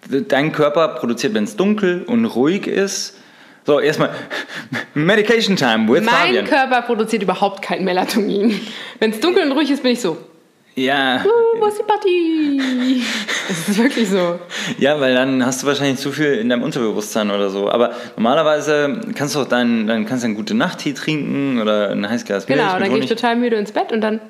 [0.08, 3.18] dein Körper produziert, wenn es dunkel und ruhig ist.
[3.66, 4.12] So, erstmal
[4.94, 6.46] Medication Time with Mein Fabian.
[6.46, 8.60] Körper produziert überhaupt kein Melatonin.
[9.00, 10.18] Wenn es dunkel und ruhig ist, bin ich so.
[10.76, 11.24] Ja.
[11.26, 13.02] Uh, wo ist die Party?
[13.50, 14.40] Das ist wirklich so.
[14.78, 17.68] Ja, weil dann hast du wahrscheinlich zu viel in deinem Unterbewusstsein oder so.
[17.68, 22.08] Aber normalerweise kannst du auch deinen, dann kannst du einen gute Nachttee trinken oder ein
[22.08, 22.62] heißes Glas Milch.
[22.62, 24.22] Genau, dann gehe ich total müde ins Bett und dann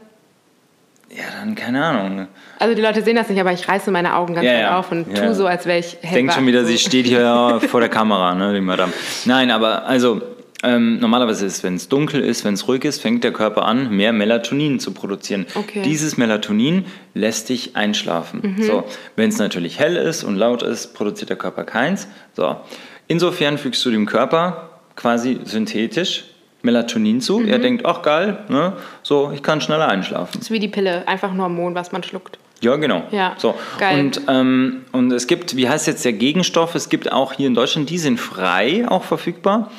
[1.11, 2.27] ja, dann keine Ahnung.
[2.59, 4.79] Also die Leute sehen das nicht, aber ich reiße meine Augen ganz ja, weit ja.
[4.79, 5.23] auf und ja.
[5.23, 6.13] tue so, als wäre ich hellwach.
[6.13, 8.93] Denkt schon wieder, sie steht hier vor der Kamera, ne, die Madame.
[9.25, 10.21] Nein, aber also
[10.61, 13.95] ähm, normalerweise ist, wenn es dunkel ist, wenn es ruhig ist, fängt der Körper an,
[13.95, 15.45] mehr Melatonin zu produzieren.
[15.55, 15.81] Okay.
[15.83, 18.55] Dieses Melatonin lässt dich einschlafen.
[18.57, 18.63] Mhm.
[18.63, 18.83] So,
[19.15, 22.07] wenn es natürlich hell ist und laut ist, produziert der Körper keins.
[22.33, 22.57] So,
[23.07, 26.25] insofern fügst du dem Körper quasi synthetisch
[26.61, 27.39] Melatonin zu.
[27.39, 27.47] Mhm.
[27.47, 28.73] Er denkt, ach geil, ne?
[29.03, 30.31] so, ich kann schneller einschlafen.
[30.33, 32.37] Das ist wie die Pille, einfach nur Hormon, was man schluckt.
[32.61, 33.03] Ja, genau.
[33.11, 33.55] Ja, so.
[33.77, 33.99] geil.
[33.99, 36.75] Und, ähm, und es gibt, wie heißt jetzt der Gegenstoff?
[36.75, 39.71] Es gibt auch hier in Deutschland, die sind frei auch verfügbar.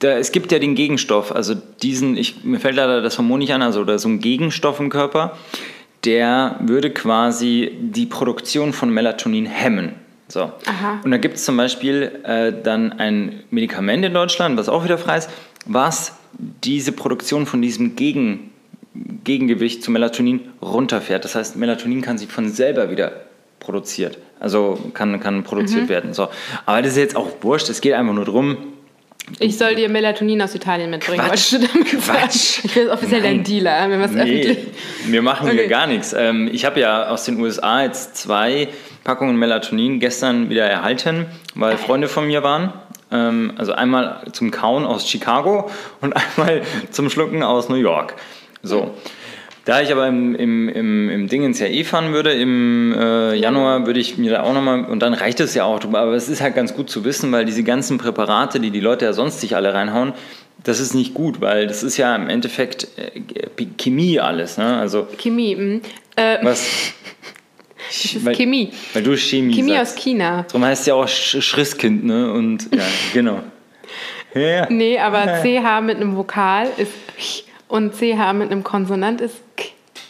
[0.00, 3.52] Da, es gibt ja den Gegenstoff, also diesen, ich, mir fällt leider das Hormon nicht
[3.52, 5.36] an, also oder so ein Gegenstoff im Körper,
[6.04, 9.94] der würde quasi die Produktion von Melatonin hemmen.
[10.26, 10.40] So.
[10.40, 11.00] Aha.
[11.04, 14.98] Und da gibt es zum Beispiel äh, dann ein Medikament in Deutschland, was auch wieder
[14.98, 15.30] frei ist,
[15.66, 16.14] was
[16.62, 18.50] diese Produktion von diesem Gegen,
[19.24, 21.24] Gegengewicht zu Melatonin runterfährt.
[21.24, 23.12] Das heißt, Melatonin kann sich von selber wieder
[23.60, 24.18] produziert.
[24.40, 25.88] Also kann, kann produziert mhm.
[25.88, 26.14] werden.
[26.14, 26.28] So.
[26.66, 28.56] Aber das ist jetzt auch wurscht, es geht einfach nur darum,
[29.38, 31.24] ich soll dir Melatonin aus Italien mitbringen.
[31.24, 31.54] Quatsch,
[32.04, 32.64] Quatsch.
[32.64, 33.36] Ich bin offiziell Nein.
[33.36, 33.88] dein Dealer.
[33.88, 34.58] Wir, nee,
[35.06, 35.58] wir machen okay.
[35.58, 36.12] hier gar nichts.
[36.12, 38.68] Ähm, ich habe ja aus den USA jetzt zwei
[39.04, 42.72] Packungen Melatonin gestern wieder erhalten, weil Freunde von mir waren.
[43.12, 45.70] Ähm, also einmal zum Kauen aus Chicago
[46.00, 48.14] und einmal zum Schlucken aus New York.
[48.62, 48.94] So.
[49.64, 53.86] Da ich aber im, im, im, im Dingens ja eh fahren würde, im äh, Januar
[53.86, 56.40] würde ich mir da auch nochmal, und dann reicht es ja auch, aber es ist
[56.40, 59.54] halt ganz gut zu wissen, weil diese ganzen Präparate, die die Leute ja sonst sich
[59.54, 60.14] alle reinhauen,
[60.64, 64.58] das ist nicht gut, weil das ist ja im Endeffekt äh, Chemie alles.
[64.58, 64.76] Ne?
[64.78, 65.54] Also, Chemie.
[65.54, 65.80] mh.
[66.16, 66.92] Äh, was?
[67.92, 68.72] Ist weil, Chemie.
[68.92, 69.96] Weil du Chemie Chemie sagst.
[69.96, 70.42] aus China.
[70.48, 72.32] Darum heißt ja auch Sch Schristkind, ne?
[72.32, 73.40] Und ja, genau.
[74.34, 74.66] Ja.
[74.70, 76.92] Nee, aber CH mit einem Vokal ist
[77.68, 79.36] und CH mit einem Konsonant ist.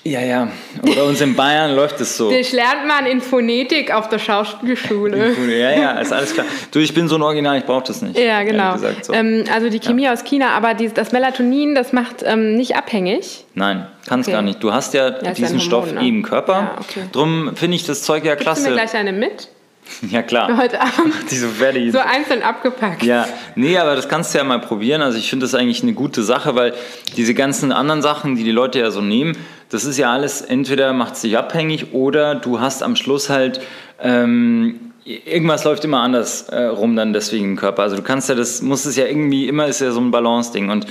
[0.05, 0.49] Ja, ja.
[0.83, 2.31] Bei uns in Bayern läuft es so.
[2.31, 5.35] Das lernt man in Phonetik auf der Schauspielschule.
[5.49, 6.47] Ja, ja, ist alles klar.
[6.73, 8.19] Du, ich bin so ein Original, ich brauche das nicht.
[8.19, 8.75] Ja, genau.
[8.75, 9.12] Gesagt, so.
[9.12, 13.45] ähm, also die Chemie aus China, aber die, das Melatonin, das macht ähm, nicht abhängig.
[13.55, 14.35] Nein, kannst Okay.
[14.37, 14.62] gar nicht.
[14.62, 16.09] Du hast ja, ja diesen ein Stoff Hormon, ne?
[16.09, 16.53] im Körper.
[16.53, 17.01] Ja, okay.
[17.12, 18.91] Drum finde ich das Zeug ja Gibst du mir klasse.
[18.93, 19.49] gleich eine mit?
[20.11, 20.57] Ja, klar.
[20.57, 21.14] Heute Abend.
[21.31, 21.92] Die so fertig.
[21.92, 23.03] So einzeln abgepackt.
[23.03, 25.03] Ja, nee, aber das kannst du ja mal probieren.
[25.03, 26.75] Also ich finde das eigentlich eine gute Sache, weil
[27.16, 29.37] diese ganzen anderen Sachen, die die Leute ja so nehmen,
[29.71, 33.61] das ist ja alles, entweder macht es dich abhängig oder du hast am Schluss halt,
[34.01, 37.83] ähm, irgendwas läuft immer anders äh, rum dann deswegen im Körper.
[37.83, 40.71] Also du kannst ja, das muss es ja irgendwie, immer ist ja so ein Balance-Ding
[40.71, 40.87] und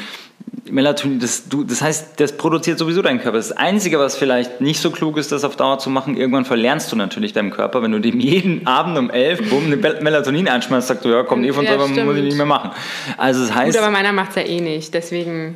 [0.70, 3.38] Melatonin, das, du, das heißt, das produziert sowieso dein Körper.
[3.38, 6.92] Das Einzige, was vielleicht nicht so klug ist, das auf Dauer zu machen, irgendwann verlernst
[6.92, 10.88] du natürlich deinem Körper, wenn du dem jeden Abend um 11 bumm, eine Melatonin einschmeißt,
[10.90, 12.24] sagst du, ja, kommt eh von Ja, selber, muss ich stimmt.
[12.26, 12.72] nicht mehr machen.
[13.18, 14.94] Also das heißt, Gut, aber meiner macht es ja eh nicht.
[14.94, 15.56] Deswegen,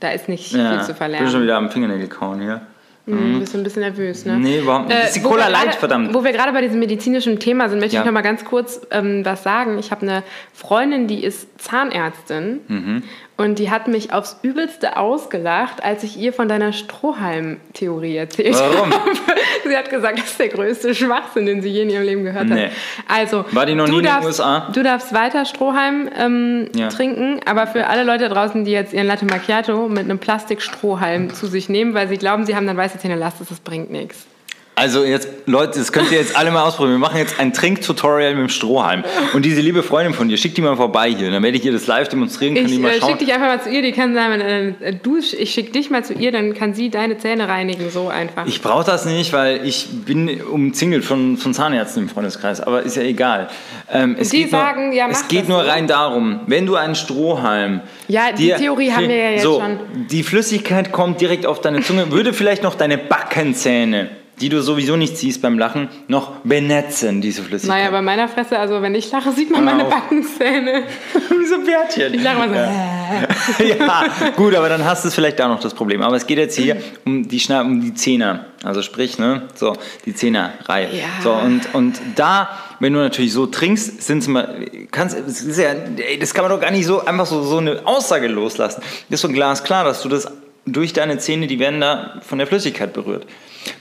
[0.00, 1.42] da ist nicht ja, viel zu bin schon verlernen.
[1.42, 2.60] wieder am Fingernägel kauen hier.
[3.04, 3.40] Mhm.
[3.40, 4.38] Bist du ein bisschen nervös, ne?
[4.38, 4.68] Nee, nicht.
[4.88, 6.14] Das ist die Cola Light, verdammt.
[6.14, 8.02] Wo wir gerade bei diesem medizinischen Thema sind, möchte Ja.
[8.02, 9.76] ich noch mal ganz kurz ähm, was sagen.
[9.80, 10.22] Ich habe eine
[10.54, 13.02] Freundin, die ist Zahnärztin Mhm.
[13.42, 18.90] Und die hat mich aufs Übelste ausgelacht, als ich ihr von deiner Strohhalm-Theorie erzählt Warum?
[18.92, 19.10] habe.
[19.64, 22.48] Sie hat gesagt, das ist der größte Schwachsinn, den sie je in ihrem Leben gehört
[22.48, 22.66] Nee.
[22.66, 22.72] hat.
[23.08, 24.68] Also, War die noch du nie in den darfst, USA?
[24.72, 26.88] Du darfst weiter Strohhalm ähm, Ja.
[26.88, 31.32] trinken, aber für alle Leute da draußen, die jetzt ihren Latte Macchiato mit einem Plastikstrohhalm
[31.32, 33.90] zu sich nehmen, weil sie glauben, sie haben dann weiße Zähne, lasst es, das bringt
[33.90, 34.26] nichts.
[34.74, 36.94] Also jetzt, Leute, das könnt ihr jetzt alle mal ausprobieren.
[36.94, 39.04] Wir machen jetzt ein Trinktutorial mit dem Strohhalm.
[39.34, 41.30] Und diese liebe Freundin von dir, schick die mal vorbei hier.
[41.30, 43.10] Dann werde ich ihr das live demonstrieren, kann die Ich mal äh, schauen.
[43.10, 46.02] schicke dich einfach mal zu ihr, die kann sagen, äh, du, ich schicke dich mal
[46.02, 48.46] zu ihr, dann kann sie deine Zähne reinigen, so einfach.
[48.46, 52.96] Ich brauche das nicht, weil ich bin umzingelt von, von Zahnärzten im Freundeskreis, aber ist
[52.96, 53.48] ja egal.
[53.92, 55.68] Ähm, es Die geht sagen, nur, ja, es mach geht das nur so.
[55.70, 57.80] rein darum, wenn du einen Strohhalm...
[58.08, 59.78] Ja, die dir- Theorie haben wir ja jetzt so, schon.
[60.10, 64.08] Die Flüssigkeit kommt direkt auf deine Zunge, würde vielleicht noch deine Backenzähne,
[64.42, 67.78] die du sowieso nicht siehst beim Lachen, noch benetzen, diese Flüssigkeit.
[67.78, 69.90] naja, bei meiner Fresse, also wenn ich lache, sieht man meine auf.
[69.90, 70.82] Backenzähne.
[71.14, 72.12] Wie so ein Bärtchen.
[72.12, 73.62] Ich lache mal so.
[73.64, 76.02] ja, gut, aber dann hast du vielleicht auch noch das Problem.
[76.02, 78.46] Aber es geht jetzt hier um die, Schna um die Zehner.
[78.64, 79.76] Also sprich, ne, so,
[80.06, 80.88] die Zehnerreihe.
[80.92, 81.22] Ja.
[81.22, 82.48] So, und, und da,
[82.80, 86.44] wenn du natürlich so trinkst, sind es mal, kannst, es ist ja, ey, das kann
[86.44, 88.82] man doch gar nicht so einfach so, so eine Aussage loslassen.
[89.08, 90.26] Das ist so glasklar, dass du das
[90.66, 93.24] durch deine Zähne, die werden da von der Flüssigkeit berührt.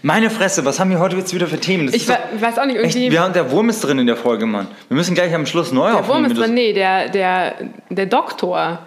[0.04, 1.88] Meine Fresse, was haben wir heute jetzt wieder für Themen?
[1.88, 3.12] Das Ich doch we- weiß auch nicht, echt, irgendwie.
[3.12, 4.67] wir haben, der Wurm ist drin in der Folge, Mann.
[4.88, 6.24] Wir müssen gleich am Schluss neu Der aufnehmen.
[6.24, 7.56] Wurm ist drin, nee, der, der,
[7.89, 8.80] der Doktor.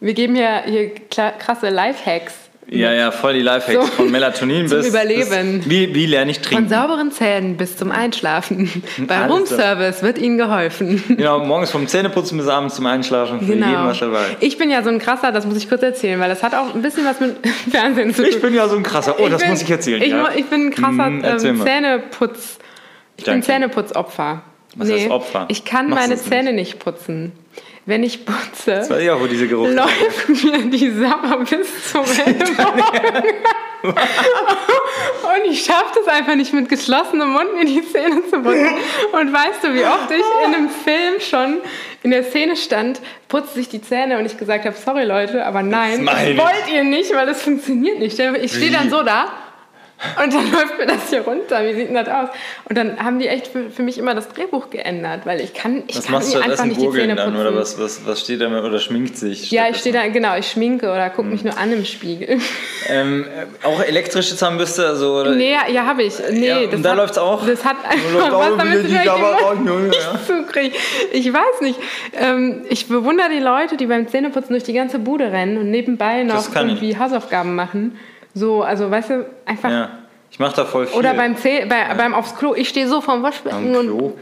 [0.00, 0.90] Wir geben hier, hier
[1.38, 2.34] krasse Lifehacks.
[2.68, 3.86] Ja, ja, voll die Lifehacks.
[3.88, 3.92] So.
[3.92, 4.88] Von Melatonin Zum bis.
[4.88, 5.58] Überleben.
[5.58, 6.68] Bis, wie, wie lerne ich Von trinken?
[6.68, 8.70] sauberen Zähnen bis zum Einschlafen.
[9.08, 11.02] Bei Roomservice wird Ihnen geholfen.
[11.08, 13.40] Genau, morgens vom Zähneputzen bis abends zum Einschlafen.
[13.40, 13.86] Für jeden Genau.
[13.88, 14.24] was dabei.
[14.40, 16.74] Ich bin ja so ein krasser, das muss ich kurz erzählen, weil das hat auch
[16.74, 17.36] ein bisschen was mit
[17.70, 18.30] Fernsehen zu tun.
[18.30, 19.16] Ich bin ja so ein krasser.
[19.18, 20.00] Oh, Ich das bin- muss ich erzählen.
[20.02, 20.28] Ich, ja.
[20.34, 21.60] ich bin ein krasser Mm, erzähl ähm.
[21.62, 22.58] Zähneputz.
[23.16, 23.46] Ich bin Danke.
[23.46, 24.42] Zähneputzopfer.
[24.76, 25.44] Was heißt Opfer?
[25.48, 27.32] Ich kann Machst meine Zähne nicht putzen.
[27.84, 33.34] Wenn ich putze, Das auch, wo diese Geruch läuft mir die Sabber bis zum Ellbogen.
[33.82, 38.74] Und ich schaffe das einfach nicht mit geschlossenem Mund, mir die Zähne zu putzen.
[39.12, 41.58] Und weißt du, wie oft ich in einem Film schon
[42.04, 45.62] in der Szene stand, putzt sich die Zähne und ich gesagt habe, sorry Leute, aber
[45.62, 48.18] nein, Das wollt ihr nicht, weil das funktioniert nicht.
[48.18, 49.26] Ich stehe dann so da
[50.22, 51.64] und dann läuft mir das hier runter.
[51.64, 52.28] Wie sieht denn das aus?
[52.68, 55.84] Und dann haben die echt für, für mich immer das Drehbuch geändert, weil ich kann,
[55.86, 57.32] ich Was kann machst du einfach nicht die Gurgeln Zähne dann?
[57.32, 57.46] putzen.
[57.46, 58.46] Oder was, was, was steht da?
[58.48, 59.50] Oder schminkt sich?
[59.50, 62.38] Ja, ich stehe da, genau, ich schminke oder gucke mich nur an im Spiegel.
[62.88, 64.84] Ähm, äh, auch elektrische Zahnbürste?
[64.84, 65.36] Also, oder?
[65.36, 66.14] Nee, ja, habe ich.
[66.32, 67.46] Nee, Ja, das und da hat, läufts auch?
[67.46, 67.76] Das hat
[68.12, 71.32] läuft einfach auch was damit wieder zu die tun, Sabber ich zukriege.
[71.32, 71.78] Weiß nicht.
[72.20, 76.24] Ähm, ich bewundere die Leute, die beim Zähneputzen durch die ganze Bude rennen und nebenbei
[76.24, 77.98] noch irgendwie Hausaufgaben machen.
[78.34, 79.70] So, also weißt du, einfach.
[79.70, 79.90] Ja,
[80.30, 80.98] ich mache da voll viel.
[80.98, 82.54] Oder beim, Zäh bei, beim aufs Klo.
[82.54, 84.12] Ich stehe so vorm Am Waschbecken Klo?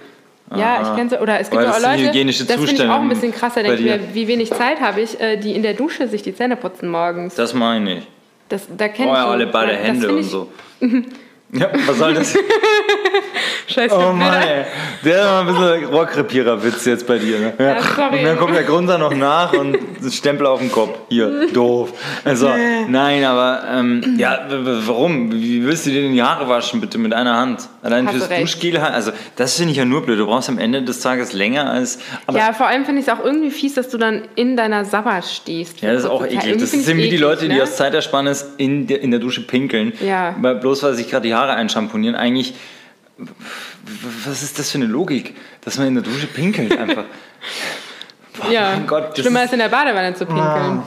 [0.49, 3.09] und Ja, ich kenne Oder es gibt auch Leute, hygienische das finde ich auch ein
[3.09, 6.09] bisschen krasser, denke ich mir, wie wenig Zeit habe ich, äh, die in der Dusche
[6.09, 7.37] sich die Zähne putzen morgens.
[7.37, 8.09] Das meine ich.
[8.49, 10.51] Das, da kenn Oh ich ja, alle beide Hände und so.
[11.53, 12.35] Ja, was soll das?
[13.67, 13.95] Scheiße.
[13.95, 14.65] Oh Mann, ey.
[15.05, 17.39] Der war ein bisschen Rohrkrepierer-Witz jetzt bei dir.
[17.39, 17.53] Ne?
[17.59, 17.83] Ja.
[17.83, 18.19] sorry.
[18.19, 20.99] Und dann kommt der Grunzer noch nach und das Stempel auf den Kopf.
[21.09, 21.93] Hier, doof.
[22.25, 22.51] Also,
[22.89, 25.33] nein, aber ähm, ja, warum?
[25.33, 27.69] Wie willst du dir denn die Haare waschen, bitte, mit einer Hand?
[27.83, 28.43] Allein Hast du fürs recht.
[28.43, 30.19] Duschgel, also das finde ich ja nur blöd.
[30.19, 31.99] Du brauchst am Ende des Tages länger als...
[32.33, 35.23] Ja, vor allem finde ich es auch irgendwie fies, dass du dann in deiner Sabber
[35.23, 35.81] stehst.
[35.81, 36.59] Ja, das ist auch eklig.
[36.59, 37.63] Das sind wie die Leute, die ne?
[37.63, 39.93] aus Zeitersparnis in der, in der Dusche pinkeln.
[40.01, 40.33] Ja.
[40.33, 42.15] Bloß weil sich gerade die Haare einschamponieren.
[42.17, 42.55] Eigentlich,
[44.27, 47.05] was ist das für eine Logik, dass man in der Dusche pinkelt einfach?
[48.39, 50.83] Boah, Ja, mein Gott, das schlimmer ist- als in der Badewanne zu pinkeln.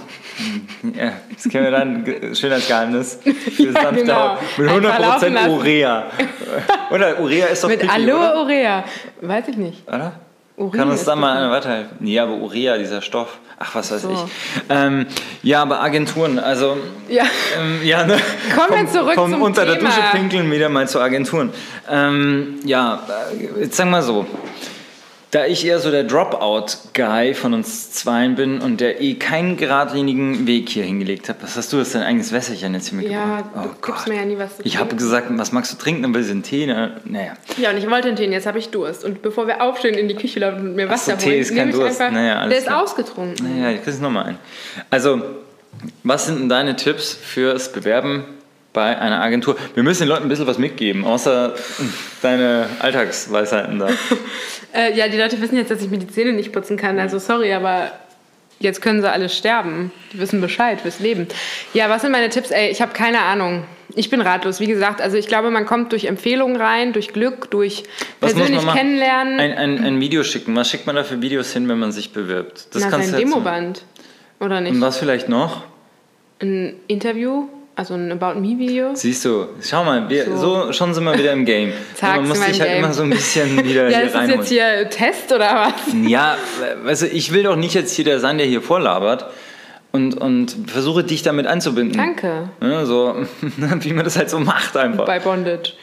[0.97, 3.19] Ja, das kennen wir dann schön als Geheimnis.
[3.23, 4.37] Für sanfte genau.
[4.57, 5.49] Mit Einfach laufen 100% lassen.
[5.51, 6.03] Urea.
[6.91, 8.41] Oder Urea ist doch Mit Pipi, Aloe?
[8.43, 8.83] Urea.
[9.21, 9.87] Weiß ich nicht.
[9.87, 10.13] oder?
[10.55, 11.97] Urin Kann uns da mal einer weiterhelfen?
[11.99, 13.39] Nee, aber Urea, dieser Stoff.
[13.57, 14.11] Ach, was weiß So.
[14.11, 14.63] ich.
[14.69, 15.07] Ähm,
[15.41, 16.77] ja, aber Agenturen, also
[17.09, 17.23] Ja.
[17.59, 18.17] Ähm, ja, ne?
[18.55, 19.89] Kommen wir zurück vom zum unter der Thema.
[19.89, 21.51] Dusche pinkeln wieder mal zu Agenturen.
[21.89, 23.01] Ähm, ja,
[23.57, 24.27] äh, jetzt sagen wir mal so.
[25.33, 30.45] Da ich eher so der Dropout-Guy von uns zweien bin und der eh keinen geradlinigen
[30.45, 33.65] Weg hier hingelegt hat, was hast du das dein eigenes Wässerchen jetzt hier Ja, mitgebracht?
[33.81, 36.13] du gibst mir ja nie was zu Ich habe gesagt, was magst du trinken?
[36.23, 36.67] Sie einen Tee.
[36.67, 37.33] Na, naja.
[37.57, 39.03] Ja, und ich wollte einen Tee, jetzt habe ich Durst.
[39.03, 41.39] Und bevor wir aufstehen in die Küche laufen und mir Ach so, Wasser Tee holen,
[41.39, 41.99] ist kein Durst.
[41.99, 42.83] einfach, Naja, alles der ist klar.
[42.83, 43.59] ausgetrunken.
[43.59, 44.37] Naja, ich krieg's nochmal ein.
[44.91, 45.19] Also,
[46.03, 48.23] was sind denn deine Tipps fürs Bewerben
[48.71, 49.55] bei einer Agentur?
[49.73, 51.55] Wir müssen den Leuten ein bisschen was mitgeben, außer
[52.21, 53.89] deine Alltagsweisheiten da.
[54.73, 56.99] Äh, ja, die Leute wissen jetzt, dass ich mir die Zähne nicht putzen kann.
[56.99, 57.91] Also sorry, aber
[58.59, 59.91] jetzt können sie alle sterben.
[60.11, 61.27] Die wissen Bescheid fürs Leben.
[61.73, 62.49] Ja, was sind meine Tipps?
[62.51, 63.65] Ey, ich habe keine Ahnung.
[63.95, 64.59] Ich bin ratlos.
[64.59, 67.83] Wie gesagt, also ich glaube, man kommt durch Empfehlungen rein, durch Glück, durch
[68.21, 69.39] Was muss persönlich kennenlernen.
[69.39, 70.55] Ein, ein, ein Video schicken.
[70.55, 72.67] Was schickt man da für Videos hin, wenn man sich bewirbt?
[72.73, 73.83] Das Na, kannst jetzt- Demoband.
[74.39, 74.73] Oder nicht?
[74.73, 75.63] Und was vielleicht noch?
[76.41, 78.93] Ein Interview, also ein About Me-Video.
[78.95, 80.65] Siehst du, schau mal, wir, so.
[80.65, 80.73] So.
[80.73, 81.73] schon sind wir wieder im Game.
[81.95, 82.83] Zack, man muss sich halt Game.
[82.83, 84.39] immer so ein bisschen wieder Ja, hier ist reinholen.
[84.39, 85.73] jetzt hier Test oder was?
[86.07, 86.37] Ja,
[86.85, 89.25] also ich will doch nicht jetzt hier der sein, der hier vorlabert
[89.91, 91.97] und, und versuche dich damit einzubinden.
[91.97, 92.49] Danke.
[92.61, 95.05] Ja, so, wie man das halt so macht einfach.
[95.05, 95.73] Bei Bondage.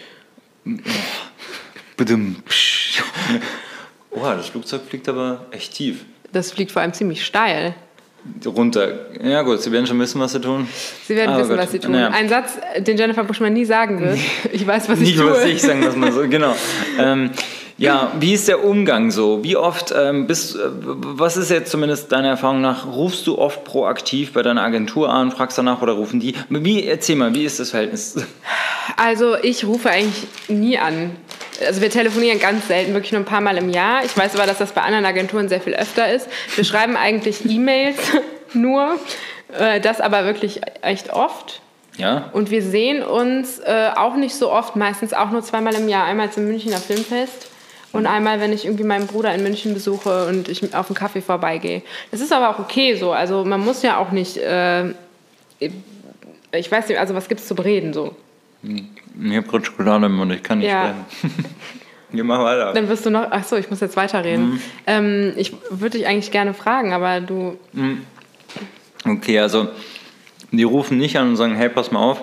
[4.11, 7.75] Oha, das Flugzeug fliegt aber echt tief Das fliegt vor allem ziemlich steil.
[8.47, 8.89] Runter.
[9.23, 10.69] Ja gut, sie werden schon wissen, was sie tun.
[11.07, 11.93] Sie werden Aber wissen, gut, was sie tun.
[11.93, 12.09] naja.
[12.11, 14.19] Ein Satz, den Jennifer Buschmann nie sagen wird.
[14.53, 15.31] Ich weiß, was ich Nicht tue.
[15.31, 16.27] was ich, sagen es mal so.
[16.29, 16.55] Genau.
[16.99, 17.31] Ähm,
[17.79, 19.43] ja, wie ist der Umgang so?
[19.43, 23.65] Wie oft ähm, bist, äh, was ist jetzt zumindest deiner Erfahrung nach, rufst du oft
[23.65, 26.35] proaktiv bei deiner Agentur an, fragst danach oder rufen die?
[26.51, 28.17] Wie, erzähl mal, wie ist das Verhältnis?
[28.97, 31.13] Also ich rufe eigentlich nie an.
[31.65, 34.05] Also wir telefonieren ganz selten, wirklich nur ein paar Mal im Jahr.
[34.05, 36.29] Ich weiß aber, dass das bei anderen Agenturen sehr viel öfter ist.
[36.57, 37.99] Wir schreiben eigentlich E-Mails
[38.55, 38.97] nur,
[39.59, 41.61] äh, das aber wirklich echt oft.
[41.97, 42.31] Ja?
[42.33, 46.07] Und wir sehen uns äh, auch nicht so oft, meistens auch nur zweimal im Jahr.
[46.07, 47.51] Einmal zum Münchner Filmfest
[47.93, 51.21] und einmal, wenn ich irgendwie meinen Bruder in München besuche und ich auf einen Kaffee
[51.21, 51.83] vorbeigehe.
[52.11, 53.13] Das ist aber auch okay so.
[53.13, 54.91] Also man muss ja auch nicht, äh,
[55.59, 58.15] ich weiß nicht, also was gibt es zu bereden so.
[58.63, 60.95] Ich habe gerade Schokolade im Mund, ich kann nicht Ja.
[61.21, 61.45] sprechen.
[62.13, 62.73] Wir machen weiter.
[62.73, 64.51] Dann wirst du noch, ach so, ich muss jetzt weiterreden.
[64.51, 64.61] Mhm.
[64.87, 67.57] Ähm, ich würde dich eigentlich gerne fragen, aber du,
[69.07, 69.69] Okay, also
[70.51, 72.21] die rufen nicht an und sagen, hey, pass mal auf,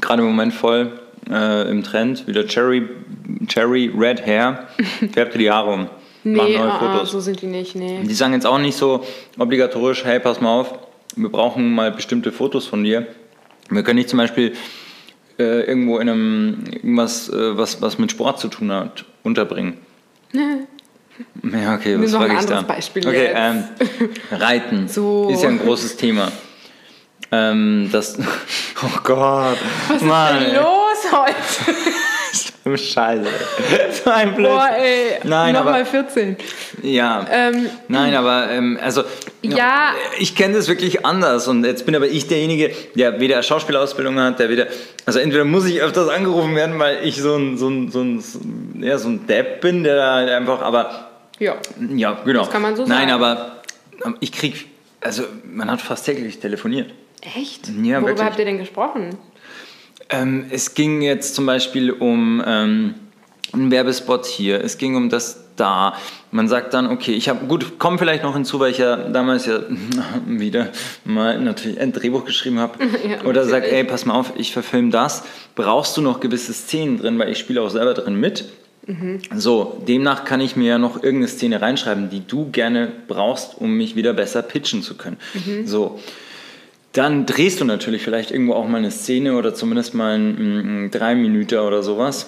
[0.00, 0.92] gerade im Moment voll
[1.28, 2.88] äh, im Trend, wieder Cherry,
[3.48, 4.68] Cherry Red Hair,
[5.12, 5.80] färbt dir die Haare um.
[5.80, 7.10] Machen nee, neue ah, Fotos.
[7.10, 8.00] so sind die nicht, nee.
[8.04, 9.04] Die sagen jetzt auch nicht so
[9.38, 10.78] obligatorisch, hey, pass mal auf,
[11.16, 13.06] wir brauchen mal bestimmte Fotos von dir.
[13.68, 14.54] Wir können dich zum Beispiel
[15.42, 19.78] äh, irgendwo in einem, irgendwas, äh, was, was mit Sport zu tun hat, unterbringen.
[20.32, 22.62] Ja, okay, was frage ich da?
[22.62, 23.64] Beispiel okay, ähm,
[24.30, 25.28] Reiten So.
[25.30, 26.32] ist ja ein großes Thema.
[27.30, 28.18] Ähm, das,
[28.82, 30.62] oh Gott, Was Mann, ist denn ey.
[30.62, 31.76] los heute?
[32.76, 33.24] Scheiße.
[34.04, 34.56] So ein Blödsinn.
[34.56, 36.36] Boah, ey, Nein, aber- nochmal 14.
[36.82, 37.24] Ja.
[37.30, 39.02] Ähm, Nein, aber ähm, also
[39.42, 39.92] Ja.
[40.18, 44.38] ich kenne das wirklich anders und jetzt bin aber ich derjenige, der weder Schauspielausbildung hat,
[44.38, 44.66] der weder
[45.06, 48.22] also entweder muss ich öfters angerufen werden, weil ich so ein so ein so ein,
[48.80, 51.56] ja, so ein Depp bin, der da halt einfach aber ja.
[51.94, 52.40] ja, genau.
[52.40, 53.12] Das kann man so Nein, sagen.
[53.12, 53.62] aber
[54.04, 54.66] ähm, ich krieg
[55.00, 56.90] also man hat fast täglich telefoniert.
[57.36, 57.68] Echt?
[57.68, 58.26] Ja, Worüber wirklich.
[58.26, 59.10] habt ihr denn gesprochen?
[60.12, 62.94] Ähm, es ging jetzt zum Beispiel um ähm,
[63.52, 65.94] einen Werbespot hier, es ging um das da.
[66.30, 69.46] Man sagt dann, okay, ich habe, gut, komm vielleicht noch hinzu, weil ich ja damals
[69.46, 69.60] ja
[70.26, 70.68] wieder
[71.04, 72.78] mal natürlich ein Drehbuch geschrieben habe.
[73.08, 73.74] Ja, Oder sag, natürlich.
[73.74, 75.24] ey, pass mal auf, ich verfilme das.
[75.54, 78.44] Brauchst du noch gewisse Szenen drin, weil ich spiele auch selber drin mit.
[79.32, 83.76] So, demnach kann ich mir ja noch irgendeine Szene reinschreiben, die du gerne brauchst, um
[83.76, 85.18] mich wieder besser pitchen zu können.
[85.64, 86.00] So,
[86.92, 90.90] dann drehst du natürlich vielleicht irgendwo auch mal eine Szene oder zumindest mal ein, ein
[90.90, 92.26] drei Minuten oder sowas.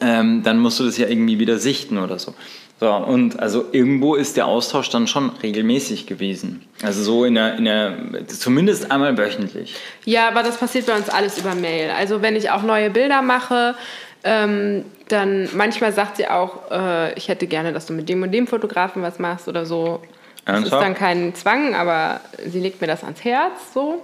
[0.00, 2.34] Ähm, dann musst du das ja irgendwie wieder sichten oder so.
[2.80, 6.64] So, und also irgendwo ist der Austausch dann schon regelmäßig gewesen.
[6.82, 7.96] Also so in der, in der
[8.28, 9.74] zumindest einmal wöchentlich.
[10.04, 11.90] Ja, aber das passiert bei uns alles über Mail.
[11.90, 13.74] Also wenn ich auch neue Bilder mache,
[14.22, 18.30] ähm, dann manchmal sagt sie auch, äh, ich hätte gerne, dass du mit dem und
[18.30, 20.00] dem Fotografen was machst oder so.
[20.48, 24.02] Das ist dann kein Zwang, aber sie legt mir das ans Herz so.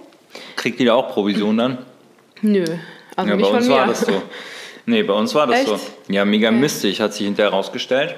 [0.55, 1.77] Kriegt die da auch Provision dann?
[2.41, 2.65] Nö,
[3.15, 3.79] also ja, nicht bei uns von mir.
[3.79, 4.21] war das so.
[4.85, 5.67] Nee, bei uns war das Echt?
[5.67, 5.79] so.
[6.07, 6.57] Ja, mega okay.
[6.57, 8.15] mistig, hat sich hinterher rausgestellt.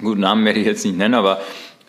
[0.00, 1.40] Gut, Namen werde ich jetzt nicht nennen, aber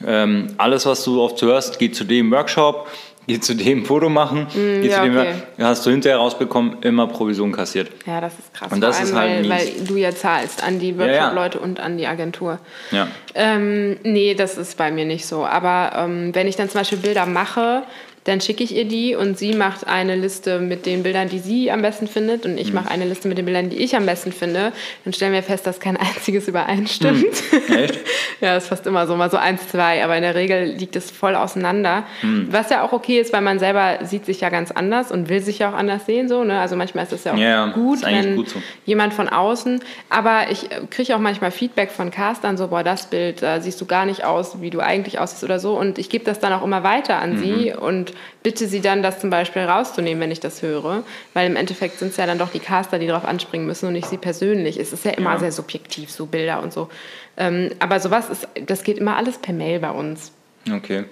[0.05, 2.87] ähm, alles, was du oft hörst, geht zu dem Workshop,
[3.29, 5.33] geht zu dem Foto machen, mm, geht ja, zu dem, okay.
[5.59, 7.91] hast du hinterher rausbekommen, immer Provision kassiert.
[8.07, 8.71] Ja, das ist krass.
[8.71, 11.69] Und das ist halt weil, weil, du ja zahlst an die Workshop-Leute ja, ja.
[11.69, 12.57] und an die Agentur.
[12.89, 13.07] Ja.
[13.35, 15.45] Ähm, nee, das ist bei mir nicht so.
[15.45, 17.83] Aber ähm, wenn ich dann zum Beispiel Bilder mache,
[18.29, 21.71] dann schicke ich ihr die und sie macht eine Liste mit den Bildern, die sie
[21.71, 22.75] am besten findet und ich mhm.
[22.75, 24.71] mache eine Liste mit den Bildern, die ich am besten finde.
[25.03, 27.25] Dann stellen wir fest, dass kein einziges übereinstimmt.
[27.51, 27.75] Mhm.
[27.75, 27.95] Echt?
[28.41, 30.95] ja, das ist fast immer so, mal so eins, zwei, aber in der Regel liegt
[30.95, 32.03] es voll auseinander.
[32.21, 32.47] Mhm.
[32.51, 35.41] Was ja auch okay ist, weil man selber sieht sich ja ganz anders und will
[35.41, 36.29] sich ja auch anders sehen.
[36.29, 36.59] So, ne?
[36.59, 38.61] Also manchmal ist es ja auch ja, gut, wenn gut so.
[38.85, 43.07] jemand von außen, aber ich äh, kriege auch manchmal Feedback von Castern, so, boah, das
[43.07, 46.09] Bild, da siehst du gar nicht aus, wie du eigentlich aussiehst oder so und ich
[46.09, 47.39] gebe das dann auch immer weiter an mhm.
[47.39, 48.13] sie und
[48.43, 51.03] bitte sie dann, das zum Beispiel rauszunehmen, wenn ich das höre.
[51.33, 53.93] Weil im Endeffekt sind es ja dann doch die Caster, die darauf anspringen müssen und
[53.93, 54.79] nicht sie persönlich.
[54.79, 55.39] Es ist ja immer ja.
[55.39, 56.89] sehr subjektiv, so Bilder und so.
[57.37, 60.31] Ähm, aber sowas ist, das geht immer alles per Mail bei uns.
[60.71, 61.05] Okay.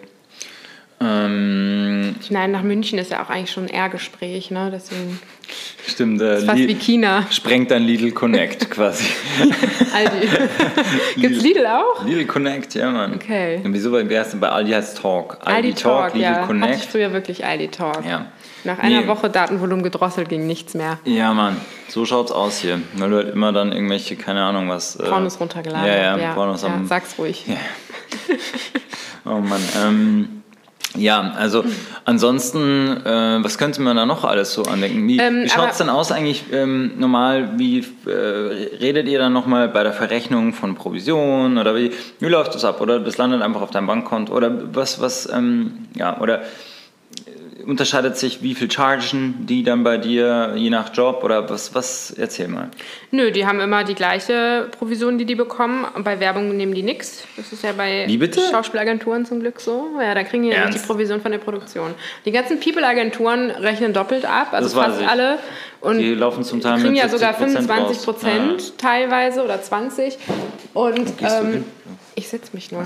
[1.00, 4.72] Ähm, Schneiden nach München ist ja auch eigentlich schon ein R-Gespräch, ne?
[4.74, 5.20] Deswegen.
[5.86, 7.26] Stimmt, äh, fast wie China.
[7.30, 9.06] Sprengt dann Lidl Connect quasi.
[9.94, 10.28] Aldi.
[11.22, 12.04] Gibt's Lidl auch?
[12.04, 13.14] Lidl Connect, ja, Mann.
[13.14, 13.62] Okay.
[13.64, 15.38] Und wieso bei bei Aldi heißt Talk?
[15.42, 16.46] Aldi, Aldi Talk, Talk, Lidl ja.
[16.46, 16.74] Connect.
[16.74, 18.04] Hatte ich früher wirklich Aldi Talk.
[18.04, 18.26] Ja.
[18.64, 19.08] Nach einer nee.
[19.08, 21.00] Woche Datenvolumen gedrosselt ging nichts mehr.
[21.06, 21.58] Ja, Mann,
[21.88, 22.82] so schaut's aus hier.
[22.96, 24.96] Weil du halt immer dann irgendwelche, keine Ahnung, was.
[24.96, 25.88] Äh, Pornos runtergeladen.
[25.88, 26.34] Ja, ja, ja.
[26.34, 26.88] Pornos ja, am.
[26.88, 27.46] Sag's ruhig.
[27.48, 27.56] Ja.
[29.26, 29.62] oh Mann.
[29.82, 30.37] Ähm,
[30.98, 31.64] ja, also
[32.06, 35.08] ansonsten, äh, was könnte man da noch alles so andenken?
[35.08, 37.58] Wie, ähm, wie schaut es denn aus eigentlich ähm, normal?
[37.58, 38.10] Wie äh,
[38.80, 42.82] redet ihr dann nochmal bei der Verrechnung von Provisionen oder wie, wie läuft das ab?
[42.82, 44.34] Oder das landet einfach auf deinem Bankkonto?
[44.34, 46.42] Oder was, was, ähm, ja, oder
[47.68, 52.12] unterscheidet sich, wie viel chargen die dann bei dir, je nach Job oder was, was
[52.12, 52.70] erzähl mal.
[53.12, 55.86] Nö, die haben immer die gleiche Provision, die die bekommen.
[56.04, 57.26] Bei Werbung nehmen die nichts.
[57.36, 58.08] Das ist ja bei?
[58.52, 59.90] Schauspielagenturen zum Glück so.
[60.02, 61.94] Ja, da kriegen die ja nicht die Provision von der Produktion.
[62.24, 65.08] Die ganzen People-Agenturen rechnen doppelt ab, also fast ich.
[65.08, 65.38] alle.
[65.82, 68.74] Und die laufen zum Teil kriegen ja sogar 25 Prozent ja.
[68.78, 70.18] teilweise oder 20.
[70.74, 71.66] Und ähm,
[72.16, 72.84] ich setze mich nur.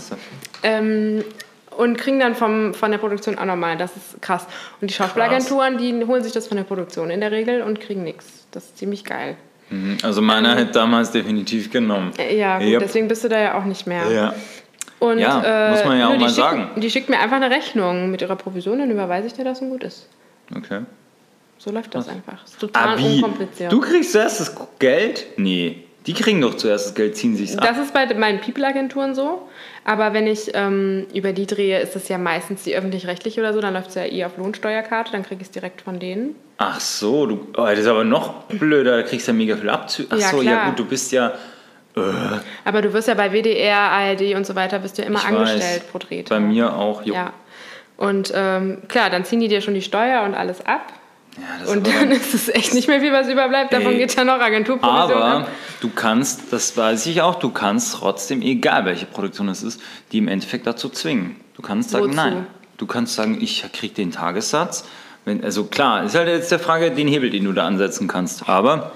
[0.63, 1.23] Ähm,
[1.77, 3.77] und kriegen dann vom, von der Produktion auch nochmal.
[3.77, 4.45] Das ist krass.
[4.79, 8.03] Und die Schauspielagenturen, die holen sich das von der Produktion in der Regel und kriegen
[8.03, 8.45] nichts.
[8.51, 9.37] Das ist ziemlich geil.
[9.69, 9.97] Mhm.
[10.03, 12.11] Also meiner ähm, hätte damals definitiv genommen.
[12.17, 12.79] Äh, ja, gut, yep.
[12.81, 14.11] deswegen bist du da ja auch nicht mehr.
[14.11, 14.33] Ja.
[14.99, 16.69] Und, ja, äh, muss man ja auch mal schicken, sagen.
[16.75, 19.69] Die schickt mir einfach eine Rechnung mit ihrer Provision, dann überweise ich dir das und
[19.69, 20.07] gut ist.
[20.55, 20.81] Okay.
[21.57, 22.13] So läuft das Was?
[22.13, 22.41] einfach.
[22.41, 23.71] Das ist total ah, unkompliziert.
[23.71, 25.25] Du kriegst zuerst das Geld?
[25.37, 25.83] Nee.
[26.07, 27.63] Die kriegen doch zuerst das Geld, ziehen sich ab.
[27.63, 29.47] Das ist bei meinen People-Agenturen so.
[29.83, 33.61] Aber wenn ich ähm, über die drehe, ist es ja meistens die öffentlich-rechtliche oder so.
[33.61, 36.35] Dann läuft es ja eh auf Lohnsteuerkarte, dann kriege ich es direkt von denen.
[36.57, 38.97] Ach so, du, oh, das ist aber noch blöder.
[38.97, 40.09] Da kriegst du ja mega viel Abzüge.
[40.11, 40.53] Ach ja, so, klar.
[40.53, 41.33] ja gut, du bist ja.
[41.95, 42.01] Äh.
[42.65, 45.25] Aber du wirst ja bei WDR, ARD und so weiter, bist du ja immer ich
[45.25, 46.23] angestellt weiß, pro Dreh.
[46.23, 47.13] Bei mir auch, jo.
[47.13, 47.33] Ja.
[47.97, 50.93] Und ähm, klar, dann ziehen die dir schon die Steuer und alles ab.
[51.37, 53.71] Ja, und dann ist es echt nicht mehr viel, was überbleibt.
[53.71, 55.47] Davon Ey, geht ja noch Agenturprovision Aber ab.
[55.79, 60.17] du kannst, das weiß ich auch, du kannst trotzdem, egal welche Produktion es ist, die
[60.17, 61.37] im Endeffekt dazu zwingen.
[61.55, 62.15] Du kannst sagen, Wozu?
[62.15, 62.47] nein.
[62.77, 64.85] Du kannst sagen, ich kriege den Tagessatz.
[65.23, 68.49] Wenn, also klar, ist halt jetzt der Frage, den Hebel, den du da ansetzen kannst.
[68.49, 68.91] Aber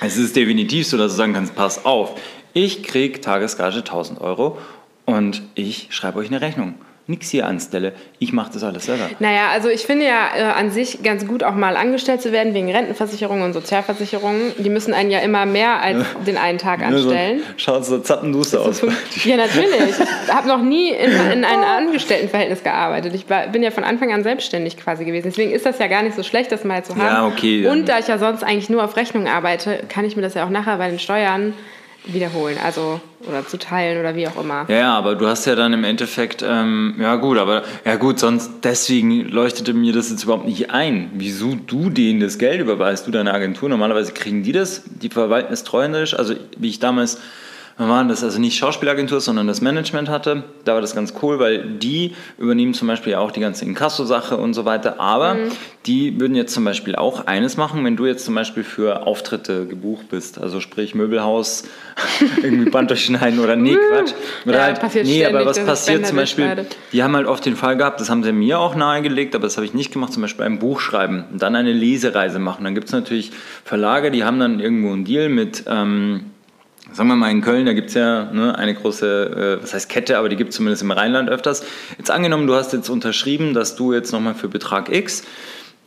[0.00, 2.20] es ist definitiv so, dass du sagen kannst, pass auf,
[2.52, 4.58] ich kriege Tagesgage 1000 Euro
[5.06, 6.74] und ich schreibe euch eine Rechnung
[7.12, 7.92] nichts hier anstelle.
[8.18, 9.08] Ich mache das alles selber.
[9.20, 12.54] Naja, also ich finde ja äh, an sich ganz gut auch mal angestellt zu werden
[12.54, 14.52] wegen Rentenversicherungen und Sozialversicherungen.
[14.58, 17.40] Die müssen einen ja immer mehr als den einen Tag anstellen.
[17.40, 18.82] So, schaut so zappenduster aus.
[19.24, 19.94] ja, natürlich.
[20.26, 23.14] Ich habe noch nie in, in einem Angestelltenverhältnis gearbeitet.
[23.14, 25.28] Ich war, bin ja von Anfang an selbstständig quasi gewesen.
[25.28, 27.06] Deswegen ist das ja gar nicht so schlecht, das mal zu haben.
[27.06, 27.68] Ja, okay.
[27.68, 30.46] Und da ich ja sonst eigentlich nur auf Rechnung arbeite, kann ich mir das ja
[30.46, 31.52] auch nachher bei den Steuern
[32.04, 34.66] wiederholen, also oder zu teilen oder wie auch immer.
[34.68, 38.50] Ja, aber du hast ja dann im Endeffekt, ähm, ja gut, aber ja gut, sonst
[38.64, 43.10] deswegen leuchtete mir das jetzt überhaupt nicht ein, wieso du denen das Geld überweist, du
[43.10, 43.68] deine Agentur.
[43.68, 46.18] Normalerweise kriegen die das, die verwalten es treuhänderisch.
[46.18, 47.20] Also wie ich damals
[47.76, 48.22] wann war das?
[48.22, 50.44] Also nicht Schauspielagentur, sondern das Management hatte.
[50.64, 54.54] Da war das ganz cool, weil die übernehmen zum Beispiel auch die ganze Inkasso-Sache und
[54.54, 55.00] so weiter.
[55.00, 55.50] Aber mhm.
[55.86, 59.66] die würden jetzt zum Beispiel auch eines machen, wenn du jetzt zum Beispiel für Auftritte
[59.66, 60.40] gebucht bist.
[60.40, 61.64] Also sprich Möbelhaus,
[62.42, 64.12] irgendwie Band durchschneiden oder nee, Quatsch.
[64.46, 67.56] Oder ja, halt, passiert nee, aber was passiert zum Beispiel, die haben halt oft den
[67.56, 70.22] Fall gehabt, das haben sie mir auch nahegelegt, aber das habe ich nicht gemacht, zum
[70.22, 72.64] Beispiel ein Buch schreiben und dann eine Lesereise machen.
[72.64, 73.32] Dann gibt es natürlich
[73.64, 75.64] Verlage, die haben dann irgendwo einen Deal mit...
[75.66, 76.31] Ähm,
[76.92, 79.88] sagen wir mal in Köln, da gibt es ja ne, eine große, äh, was heißt
[79.88, 81.64] Kette, aber die gibt es zumindest im Rheinland öfters.
[81.98, 85.24] Jetzt angenommen, du hast jetzt unterschrieben, dass du jetzt nochmal für Betrag X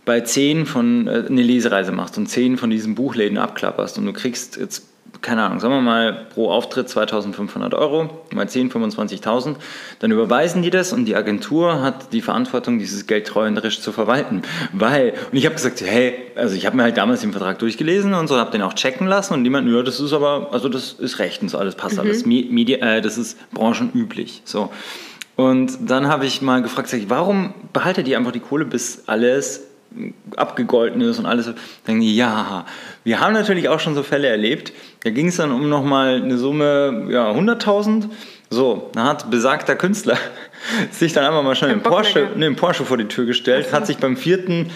[0.06, 4.14] bei zehn von äh, eine Lesereise machst und zehn von diesen Buchläden abklapperst und du
[4.14, 4.88] kriegst jetzt
[5.26, 9.56] keine Ahnung, sagen wir mal pro Auftritt 2500 Euro, mal 10, 25.000,
[9.98, 14.44] dann überweisen die das und die Agentur hat die Verantwortung, dieses Geld treuhänderisch zu verwalten.
[14.72, 18.14] Weil, und ich habe gesagt, hey, also ich habe mir halt damals den Vertrag durchgelesen
[18.14, 20.70] und so, habe den auch checken lassen und die meinten, ja, das ist aber, also
[20.70, 22.02] das ist recht und so, alles passt mhm.
[22.02, 24.70] alles, Media, äh, das ist branchenüblich, so.
[25.36, 29.04] Und dann habe ich mal gefragt, sag ich, warum behaltet ihr einfach die Kohle, bis
[29.08, 29.64] alles
[30.36, 31.50] abgegolten ist und alles.
[31.88, 32.66] Denken die, ja,
[33.04, 34.74] wir haben natürlich auch schon so Fälle erlebt.
[35.04, 38.10] Da ging es dann um nochmal eine Summe, ja, 100.000.
[38.50, 40.18] So, da hat besagter Künstler
[40.92, 43.98] sich dann einfach mal schnell einen Porsche, nee, Porsche vor die Tür gestellt, hat sich
[43.98, 44.72] beim vierten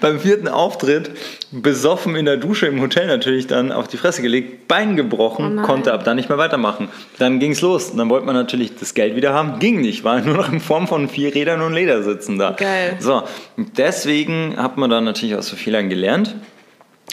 [0.00, 1.10] beim vierten Auftritt
[1.50, 5.62] besoffen in der Dusche im Hotel natürlich dann auf die Fresse gelegt, Bein gebrochen, oh
[5.62, 6.88] konnte ab dann nicht mehr weitermachen.
[7.18, 7.90] Dann ging es los.
[7.90, 9.58] Und dann wollte man natürlich das Geld wieder haben.
[9.58, 12.52] Ging nicht, war nur noch in Form von vier Rädern und Ledersitzen da.
[12.52, 12.96] Geil.
[13.00, 13.22] So,
[13.56, 16.34] deswegen hat man dann natürlich aus so Fehlern gelernt.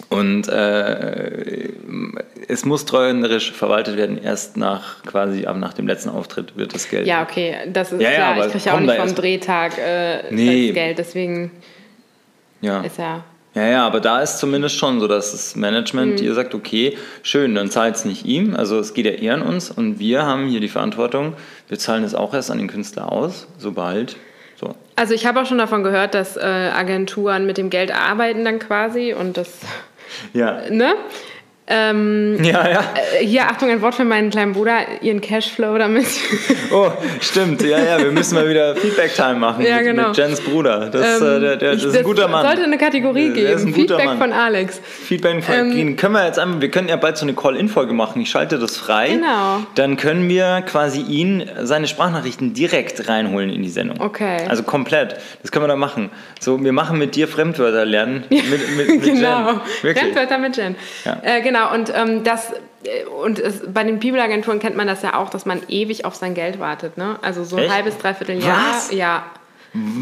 [0.07, 1.69] Und äh,
[2.47, 6.89] es muss treuhänderisch verwaltet werden, erst nach quasi ab nach dem letzten Auftritt wird das
[6.89, 7.05] Geld.
[7.05, 8.37] Ja, okay, das ist ja, klar.
[8.37, 10.67] Ja, ich kriege ja auch nicht vom Drehtag äh, nee.
[10.67, 11.51] das Geld, deswegen.
[12.61, 12.81] Ja.
[12.81, 13.23] Ist ja.
[13.55, 16.17] Ja, ja, aber da ist zumindest schon so, dass das Management mhm.
[16.17, 19.41] dir sagt, okay, schön, dann zahlt es nicht ihm, also es geht ja eher an
[19.41, 21.33] uns und wir haben hier die Verantwortung,
[21.67, 24.17] wir zahlen es auch erst an den Künstler aus, sobald.
[24.55, 24.75] So.
[24.95, 28.59] Also ich habe auch schon davon gehört, dass äh, Agenturen mit dem Geld arbeiten dann
[28.59, 29.51] quasi und das
[30.33, 30.61] ja.
[30.69, 30.93] Ne?
[31.71, 32.83] Ähm, ja, ja.
[33.19, 36.07] Äh, hier, Achtung, ein Wort für meinen kleinen Bruder, ihren Cashflow damit.
[36.71, 40.09] Oh, stimmt, ja, ja, wir müssen mal wieder Feedback-Time machen ja, genau.
[40.09, 40.89] mit, Jens Bruder.
[40.91, 42.45] Das, ähm, äh, der, der, das ist ein guter Mann.
[42.45, 44.79] sollte eine Kategorie geben, Feedback von Alex.
[44.83, 48.21] Feedback von ähm, können wir jetzt einmal, wir können ja bald so eine Call-In-Folge machen,
[48.21, 49.09] ich schalte das frei.
[49.09, 49.63] Genau.
[49.75, 53.99] Dann können wir quasi ihn, seine Sprachnachrichten direkt reinholen in die Sendung.
[53.99, 54.45] Okay.
[54.47, 56.11] Also komplett, das können wir da machen.
[56.39, 58.23] So, wir machen mit dir Fremdwörter lernen.
[58.29, 59.95] Mit, mit, mit genau, Jen.
[59.95, 60.75] Fremdwörter mit Jen.
[61.05, 61.17] Ja.
[61.21, 62.53] Äh, genau, Genau, und ähm, das
[62.83, 66.15] äh, und es, bei den People-Agenturen kennt man das ja auch, dass man ewig auf
[66.15, 66.97] sein Geld wartet.
[66.97, 67.17] Ne?
[67.21, 67.73] Also so ein Echt?
[67.73, 68.75] halbes, dreiviertel Jahr.
[68.75, 68.91] Was?
[68.91, 69.23] Ja.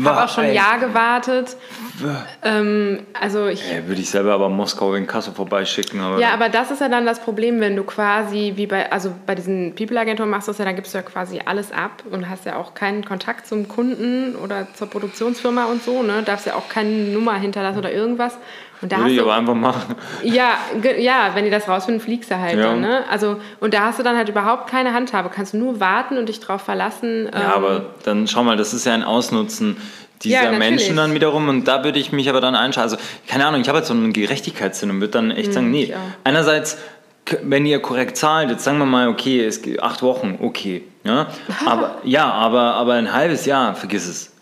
[0.06, 1.58] Habe auch schon ein Jahr gewartet.
[2.42, 6.00] Ähm, also ich, ja, würde ich selber aber Moskau in Kassel vorbeischicken.
[6.00, 9.14] Aber ja, aber das ist ja dann das Problem, wenn du quasi, wie bei, also
[9.26, 12.30] bei diesen People-Agenturen machst du es ja, dann gibst du ja quasi alles ab und
[12.30, 16.24] hast ja auch keinen Kontakt zum Kunden oder zur Produktionsfirma und so, ne?
[16.24, 18.38] Darfst ja auch keine Nummer hinterlassen oder irgendwas.
[18.82, 19.96] Und da Würde ich aber einfach machen.
[20.24, 20.58] Ja,
[20.98, 22.64] ja, wenn die das rausfinden, fliegst du halt ja.
[22.64, 22.82] dann.
[22.82, 23.04] Ne?
[23.10, 25.30] Also, und da hast du dann halt überhaupt keine Handhabe.
[25.30, 27.30] Kannst du nur warten und dich drauf verlassen.
[27.34, 29.78] Ja, ähm, aber dann schau mal, das ist ja ein Ausnutzen
[30.24, 31.50] dieser ja, Menschen dann wiederum.
[31.50, 32.84] Und da würde ich mich aber dann einschauen.
[32.84, 32.98] Also,
[33.28, 35.94] keine Ahnung, ich habe jetzt so einen Gerechtigkeitssinn und würde dann echt mhm, sagen, nee.
[36.24, 36.78] Einerseits
[37.44, 40.84] wenn ihr korrekt zahlt, jetzt sagen wir mal, okay, es geht acht Wochen, okay.
[41.04, 41.28] Ja,
[41.66, 44.34] aber, ja aber, aber ein halbes Jahr, vergiss es.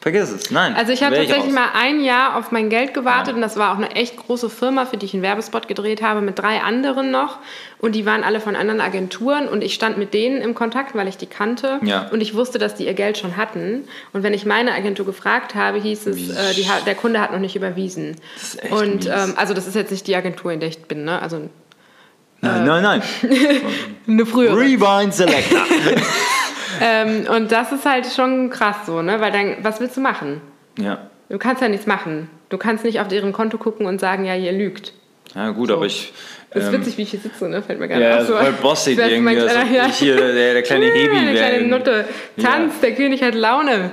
[0.00, 0.76] Vergiss es, nein.
[0.76, 3.34] Also ich habe tatsächlich mal ein Jahr auf mein Geld gewartet ja.
[3.34, 6.20] und das war auch eine echt große Firma, für die ich einen Werbespot gedreht habe,
[6.20, 7.38] mit drei anderen noch.
[7.80, 11.08] Und die waren alle von anderen Agenturen und ich stand mit denen im Kontakt, weil
[11.08, 11.80] ich die kannte.
[11.82, 12.08] Ja.
[12.12, 13.88] Und ich wusste, dass die ihr Geld schon hatten.
[14.12, 17.40] Und wenn ich meine Agentur gefragt habe, hieß es, äh, die, der Kunde hat noch
[17.40, 18.14] nicht überwiesen.
[18.34, 20.78] Das ist echt und ähm, also das ist jetzt nicht die Agentur, in der ich
[20.78, 21.20] bin, ne?
[21.20, 21.48] Also
[22.40, 23.02] Nein, äh, nein, nein.
[24.06, 24.56] eine frühere.
[24.56, 25.60] Rewind Selector.
[26.80, 29.20] ähm, und das ist halt schon krass so, ne?
[29.20, 30.40] Weil dann, was willst du machen?
[30.78, 31.08] Ja.
[31.28, 32.30] Du kannst ja nichts machen.
[32.48, 34.92] Du kannst nicht auf deren Konto gucken und sagen, ja, ihr lügt.
[35.34, 35.74] Ja, gut, so.
[35.74, 36.12] aber ich.
[36.50, 37.62] Das ist ähm, witzig, wie ich hier sitze, ne?
[37.62, 38.28] Fällt mir gar nicht ja, auf.
[38.28, 39.38] Ja, voll bossig irgendwie.
[39.38, 39.86] Also ja.
[39.86, 41.14] Hier, der, der kleine Hebi.
[41.14, 42.04] Der kleine Nutte.
[42.40, 42.88] Tanz, ja.
[42.88, 43.90] der König hat Laune.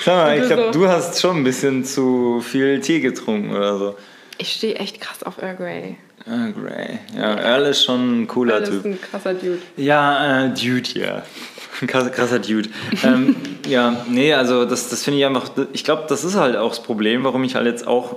[0.00, 0.80] Schau mal, ich glaube, so.
[0.80, 3.96] du hast schon ein bisschen zu viel Tee getrunken oder so.
[4.38, 5.96] Ich stehe echt krass auf Earl Grey.
[6.26, 6.98] Ah, Gray.
[7.16, 8.74] Ja, Earl ist schon ein cooler Earl Typ.
[8.78, 9.58] ist ein krasser Dude.
[9.76, 11.22] Ja, äh, Dude, ja.
[11.80, 12.68] Ein krasser, krasser Dude.
[13.02, 16.68] ähm, ja, nee, also das, das finde ich einfach, ich glaube, das ist halt auch
[16.68, 18.16] das Problem, warum ich halt jetzt auch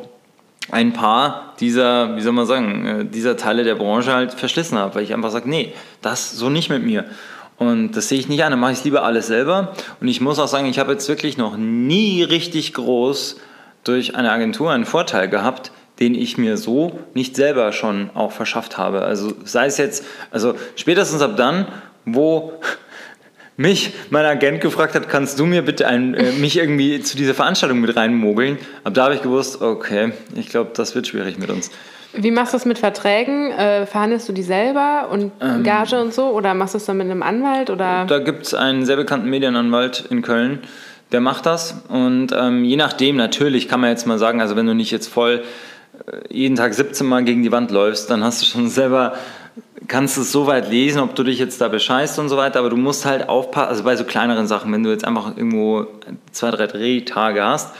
[0.69, 4.95] ein paar dieser, wie soll man sagen, äh, dieser Teile der Branche halt verschlissen habe,
[4.95, 7.05] weil ich einfach sage, nee, das so nicht mit mir.
[7.57, 9.73] Und das sehe ich nicht an, dann mache ich es lieber alles selber.
[10.01, 13.39] Und ich muss auch sagen, ich habe jetzt wirklich noch nie richtig groß
[13.85, 18.77] durch eine Agentur einen Vorteil gehabt, den ich mir so nicht selber schon auch verschafft
[18.77, 19.03] habe.
[19.03, 21.67] Also sei es jetzt, also spätestens ab dann,
[22.05, 22.53] wo
[23.57, 27.33] mich mein Agent gefragt hat, kannst du mir bitte ein, äh, mich irgendwie zu dieser
[27.33, 28.57] Veranstaltung mit reinmogeln?
[28.83, 31.69] Ab da habe ich gewusst, okay, ich glaube, das wird schwierig mit uns.
[32.15, 33.51] Wie machst du das mit Verträgen?
[33.51, 35.63] Äh, verhandelst du die selber und Ähm.
[35.63, 36.29] Gage und so?
[36.29, 37.71] Oder machst du es dann mit einem Anwalt?
[37.71, 38.05] Oder?
[38.05, 40.59] Da gibt es einen sehr bekannten Medienanwalt in Köln,
[41.11, 41.83] der macht das.
[41.89, 45.07] Und ähm, je nachdem, natürlich kann man jetzt mal sagen, also wenn du nicht jetzt
[45.07, 45.43] voll
[46.29, 49.13] jeden Tag 17 Mal gegen die Wand läufst, dann hast du schon selber,
[49.87, 52.69] kannst es so weit lesen, ob du dich jetzt da bescheißt und so weiter, aber
[52.69, 55.87] du musst halt aufpassen, also bei so kleineren Sachen, wenn du jetzt einfach irgendwo
[56.31, 57.73] zwei, drei Drehtage hast,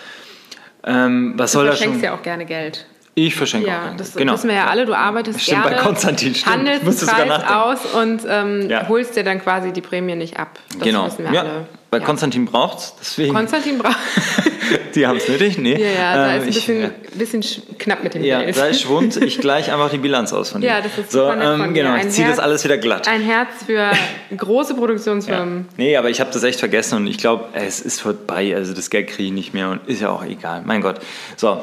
[0.85, 1.83] ähm, was Du soll das schon?
[1.93, 2.85] verschenkst ja auch gerne Geld.
[3.15, 3.71] Ich verschenke auch.
[3.71, 3.97] Ja, gerne.
[3.97, 4.33] das genau.
[4.33, 4.87] wissen wir ja alle.
[4.87, 6.55] Du arbeitest Stimmt, bei gerne, Konstantin, stimmt.
[6.55, 8.87] Handelst Preis aus und ähm, Ja.
[8.87, 10.57] holst dir dann quasi die Prämie nicht ab.
[10.73, 11.05] Das genau.
[11.05, 11.41] wissen wir Ja.
[11.41, 11.65] alle.
[11.93, 12.05] Bei Ja.
[12.05, 13.35] Konstantin braucht es, deswegen.
[13.35, 13.97] Konstantin braucht.
[14.95, 15.59] die haben es nötig?
[15.59, 15.73] Nee.
[15.79, 16.89] Ja, ja, da Ähm, ist ein ich- bisschen, ja.
[17.13, 18.57] bisschen sch- knapp mit dem Ja, Geld.
[18.57, 19.15] da ist Schwund.
[19.17, 20.67] Ich gleich einfach die Bilanz aus von dir.
[20.67, 21.27] Ja, das ist so.
[21.27, 23.07] von Ähm, genau, ich ziehe das alles wieder glatt.
[23.07, 23.91] Ein Herz für
[24.35, 24.79] große Ja.
[24.79, 25.67] Produktionsfirmen.
[25.77, 28.55] Nee, aber ich habe das echt vergessen und ich glaube, es ist vorbei.
[28.55, 30.63] Also das Geld kriege ich nicht mehr und ist ja auch egal.
[30.65, 30.99] Mein Gott.
[31.37, 31.61] So,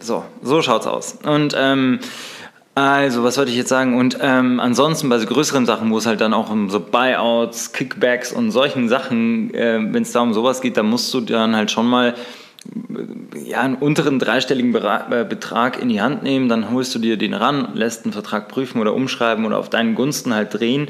[0.00, 1.16] so, so schaut's aus.
[1.24, 1.98] Und ähm,
[2.74, 3.98] also, was wollte ich jetzt sagen?
[3.98, 7.72] Und ähm, ansonsten bei so größeren Sachen, wo es halt dann auch um so Buyouts,
[7.72, 11.54] Kickbacks und solchen Sachen, äh, wenn es da um sowas geht, dann musst du dann
[11.54, 16.70] halt schon mal äh, ja, einen unteren dreistelligen äh, Betrag in die Hand nehmen, dann
[16.70, 20.34] holst du dir den ran, lässt einen Vertrag prüfen oder umschreiben oder auf deinen Gunsten
[20.34, 20.88] halt drehen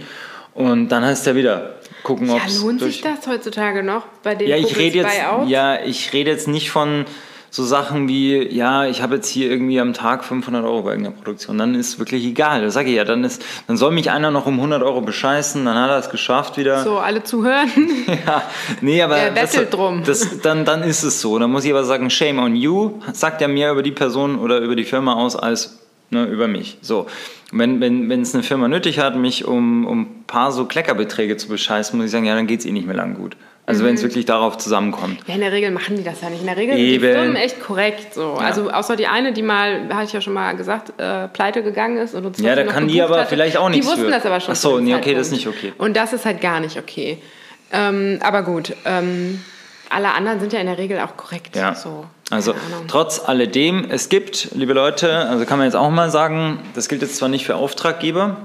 [0.54, 4.48] und dann heißt er wieder gucken, ob Ja, lohnt sich das heutzutage noch bei den
[4.48, 5.50] ja, ich rede jetzt, Buyouts?
[5.50, 7.06] ja, ich rede jetzt nicht von
[7.54, 11.14] so Sachen wie, ja, ich habe jetzt hier irgendwie am Tag 500 Euro bei irgendeiner
[11.14, 11.58] Produktion.
[11.58, 12.62] Dann ist wirklich egal.
[12.62, 13.04] Das sage ich ja.
[13.04, 16.08] Dann, ist, dann soll mich einer noch um 100 Euro bescheißen, dann hat er es
[16.08, 16.82] geschafft wieder.
[16.82, 17.68] So, alle zuhören.
[18.26, 18.42] Ja,
[18.80, 20.02] nee, aber Er das, drum.
[20.04, 21.38] Das, dann, dann ist es so.
[21.38, 22.92] Dann muss ich aber sagen, shame on you.
[23.12, 25.80] Sagt ja mehr über die Person oder über die Firma aus als
[26.10, 26.78] ne, über mich.
[26.80, 27.06] So.
[27.52, 31.36] Wenn, wenn, wenn es eine Firma nötig hat, mich um, um ein paar so Kleckerbeträge
[31.36, 33.36] zu bescheißen, muss ich sagen, ja, dann geht es eh nicht mehr lang gut.
[33.64, 33.88] Also Mhm.
[33.88, 35.20] wenn es wirklich darauf zusammenkommt.
[35.28, 36.40] Ja, in der Regel machen die das ja nicht.
[36.40, 37.02] In der Regel sind Eben.
[37.06, 38.12] die Firmen echt korrekt.
[38.14, 38.32] So.
[38.34, 41.96] Also außer die eine, die mal, hatte ich ja schon mal gesagt, äh, pleite gegangen
[41.98, 43.28] ist und uns Ja, da kann die aber hatte.
[43.28, 44.10] vielleicht auch nichts Die wussten für.
[44.10, 44.52] das aber schon.
[44.52, 45.72] Ach so, nee, okay, das ist nicht okay.
[45.78, 47.18] Und das ist halt gar nicht okay.
[47.72, 49.40] Ähm, aber gut, ähm,
[49.88, 51.54] alle anderen sind ja in der Regel auch korrekt.
[51.54, 51.74] Ja.
[51.76, 52.54] So, Also
[52.88, 57.02] trotz alledem, es gibt, liebe Leute, also kann man jetzt auch mal sagen, das gilt
[57.02, 58.38] jetzt zwar nicht für Auftraggeber,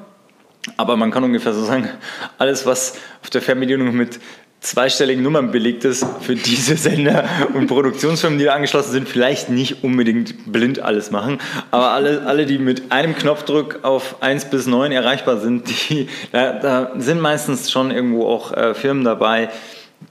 [0.78, 1.90] aber man kann ungefähr so sagen,
[2.38, 4.20] alles, was auf der Fernbedienung mit
[4.68, 9.84] zweistelligen Nummern belegt ist, für diese Sender und Produktionsfirmen, die da angeschlossen sind, vielleicht nicht
[9.84, 11.40] unbedingt blind alles machen,
[11.72, 16.54] aber alle, alle die mit einem Knopfdruck auf 1 bis 9 erreichbar sind, die, da,
[16.54, 19.50] da sind meistens schon irgendwo auch äh, Firmen dabei,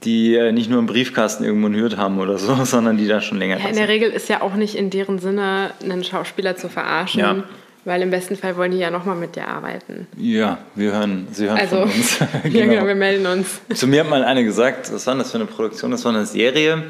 [0.03, 3.37] die äh, nicht nur im Briefkasten irgendwo Hürt haben oder so, sondern die da schon
[3.37, 6.69] länger Ja, in der Regel ist ja auch nicht in deren Sinne, einen Schauspieler zu
[6.69, 7.19] verarschen.
[7.19, 7.43] Ja.
[7.87, 10.07] Weil im besten Fall wollen die ja nochmal mit dir arbeiten.
[10.17, 12.19] Ja, wir hören, Sie hören Also, von uns.
[12.43, 13.61] ja, genau, wir melden uns.
[13.73, 15.91] Zu mir hat mal eine gesagt, was war denn das für eine Produktion?
[15.91, 16.83] Das war eine Serie,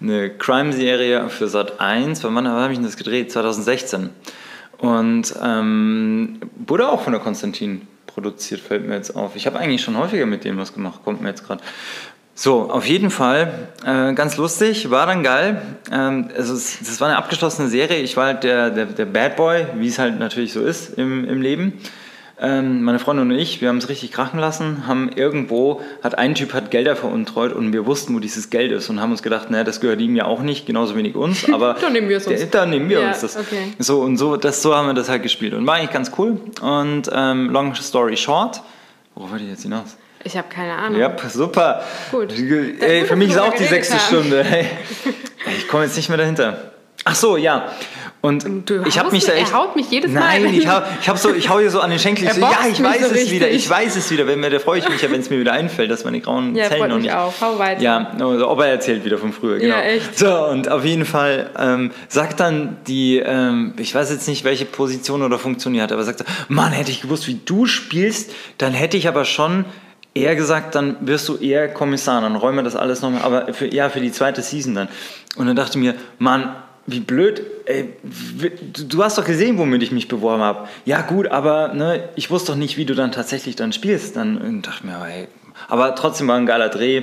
[0.00, 2.24] eine Crime-Serie für Sat 1.
[2.24, 3.30] Wann, wann habe ich denn das gedreht?
[3.30, 4.10] 2016.
[4.78, 9.36] Und ähm, wurde auch von der Konstantin produziert, fällt mir jetzt auf.
[9.36, 11.62] Ich habe eigentlich schon häufiger mit dem was gemacht, kommt mir jetzt gerade.
[12.42, 15.60] So, auf jeden Fall, äh, ganz lustig, war dann geil.
[15.92, 17.98] Ähm, also es, das war eine abgeschlossene Serie.
[17.98, 21.28] Ich war halt der, der, der Bad Boy, wie es halt natürlich so ist im,
[21.28, 21.74] im Leben.
[22.40, 26.34] Ähm, meine Freundin und ich, wir haben es richtig krachen lassen, haben irgendwo, hat ein
[26.34, 29.50] Typ hat Gelder veruntreut und wir wussten, wo dieses Geld ist und haben uns gedacht,
[29.50, 32.26] naja, das gehört ihm ja auch nicht, genauso wenig uns, aber Dann nehmen wir es
[32.26, 32.48] uns.
[32.48, 33.36] Dann nehmen wir Ja, uns das.
[33.36, 33.74] okay.
[33.78, 36.40] So und so, das, so haben wir das halt gespielt und war eigentlich ganz cool.
[36.62, 38.62] Und ähm, long story short,
[39.14, 39.98] worauf wollte ich jetzt hinaus?
[40.24, 41.00] Ich habe keine Ahnung.
[41.00, 41.82] Ja, super.
[42.10, 42.32] Gut.
[42.80, 44.00] Ey, für mich ist auch die sechste haben.
[44.06, 44.44] Stunde.
[44.50, 44.66] Hey.
[45.56, 46.72] Ich komme jetzt nicht mehr dahinter.
[47.04, 47.72] Ach so, ja.
[48.20, 49.54] Und Du ich habe mich da mich- er echt.
[49.54, 51.88] haut mich jedes Mal, Nein, ich, hau, ich, hab so, ich hau hier so an
[51.88, 52.26] den Schenkel.
[52.28, 53.64] Ich so, ja, ich weiß so es wieder, richtig.
[53.64, 54.26] ich weiß es wieder.
[54.26, 56.54] Wenn mir, da freue ich mich ja, wenn es mir wieder einfällt, dass meine grauen
[56.54, 57.10] Ja, Zellen noch nicht.
[57.14, 57.32] auch.
[57.40, 57.80] Hau weiter.
[57.80, 59.74] Ja, also, ob er erzählt wieder von früher, genau.
[59.74, 60.18] Ja, echt.
[60.18, 64.66] So, und auf jeden Fall ähm, sagt dann die, ähm, ich weiß jetzt nicht, welche
[64.66, 68.74] Position oder Funktion die hat, aber sagt, Mann, hätte ich gewusst, wie du spielst, dann
[68.74, 69.64] hätte ich aber schon
[70.14, 73.72] eher gesagt, dann wirst du eher Kommissar, dann räumen wir das alles nochmal, aber für,
[73.72, 74.88] ja, für die zweite Season dann.
[75.36, 76.56] Und dann dachte ich mir, Mann,
[76.86, 80.68] wie blöd, ey, du hast doch gesehen, womit ich mich beworben habe.
[80.84, 84.16] Ja gut, aber ne, ich wusste doch nicht, wie du dann tatsächlich dann spielst.
[84.16, 85.28] Dann dachte ich mir, ey,
[85.68, 87.02] aber trotzdem war ein geiler Dreh.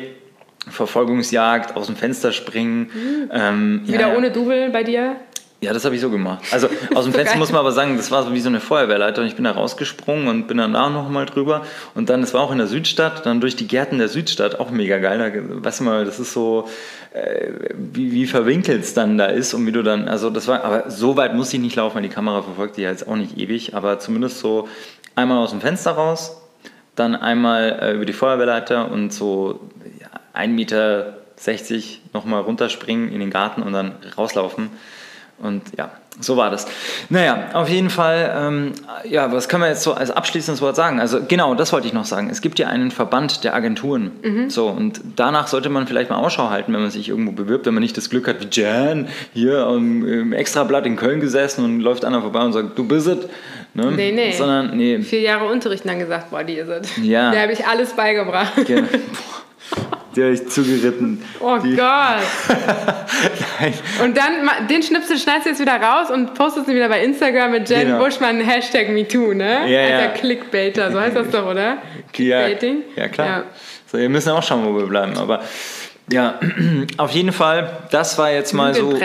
[0.69, 2.89] Verfolgungsjagd, aus dem Fenster springen.
[3.31, 4.17] Ähm, ja, Wieder ja.
[4.17, 5.15] ohne Double bei dir?
[5.59, 6.43] Ja, das habe ich so gemacht.
[6.51, 9.21] Also aus dem Fenster muss man aber sagen, das war so wie so eine Feuerwehrleiter
[9.21, 12.41] und ich bin da rausgesprungen und bin dann da nochmal drüber und dann, das war
[12.41, 15.17] auch in der Südstadt, dann durch die Gärten der Südstadt, auch mega geil.
[15.17, 16.69] Da, weißt du mal, das ist so,
[17.11, 20.63] äh, wie, wie verwinkelt es dann da ist und wie du dann, also das war,
[20.63, 23.15] aber so weit muss ich nicht laufen, weil die Kamera verfolgt die ja jetzt auch
[23.15, 24.67] nicht ewig, aber zumindest so
[25.15, 26.39] einmal aus dem Fenster raus,
[26.95, 29.59] dann einmal äh, über die Feuerwehrleiter und so
[29.99, 31.15] ja, 1,60 Meter
[32.13, 34.69] nochmal runterspringen in den Garten und dann rauslaufen.
[35.39, 36.65] Und ja, so war das.
[37.09, 38.71] Naja, auf jeden Fall, ähm,
[39.07, 40.99] ja, was können wir jetzt so als abschließendes Wort sagen?
[40.99, 42.29] Also genau, das wollte ich noch sagen.
[42.31, 44.11] Es gibt ja einen Verband der Agenturen.
[44.49, 47.75] So, und danach sollte man vielleicht mal Ausschau halten, wenn man sich irgendwo bewirbt, wenn
[47.75, 51.81] man nicht das Glück hat, wie Jan hier im, im Extrablatt in Köln gesessen und
[51.81, 53.27] läuft einer vorbei und sagt, du bist es.
[53.75, 53.91] Ne?
[53.91, 54.31] Nee, nee.
[54.31, 56.97] Sondern, nee, Vier Jahre Unterricht dann gesagt, boah, die ist es.
[56.97, 57.31] Ja.
[57.31, 58.65] Da habe ich alles beigebracht.
[58.65, 58.87] gerne.
[58.97, 59.43] Boah,
[60.15, 61.23] die habe ich zugeritten.
[61.39, 61.85] Oh die, Gott.
[63.59, 63.73] Nein.
[64.03, 67.51] Und dann, den Schnipsel schneidest du jetzt wieder raus und postest ihn wieder bei Instagram
[67.51, 68.03] mit Jen Genau.
[68.03, 69.69] Buschmann, Hashtag MeToo, ne?
[69.71, 69.97] Ja, ja.
[69.97, 71.77] Alter Clickbaiter, so heißt das doch, oder?
[72.17, 72.83] Ja, Clickbaiting?
[72.95, 73.27] ja klar.
[73.27, 73.43] Ja.
[73.91, 75.17] So, ihr müsst auch schauen, wo wir bleiben.
[75.17, 75.41] Aber
[76.11, 76.39] ja,
[76.97, 78.97] auf jeden Fall, das war jetzt mal so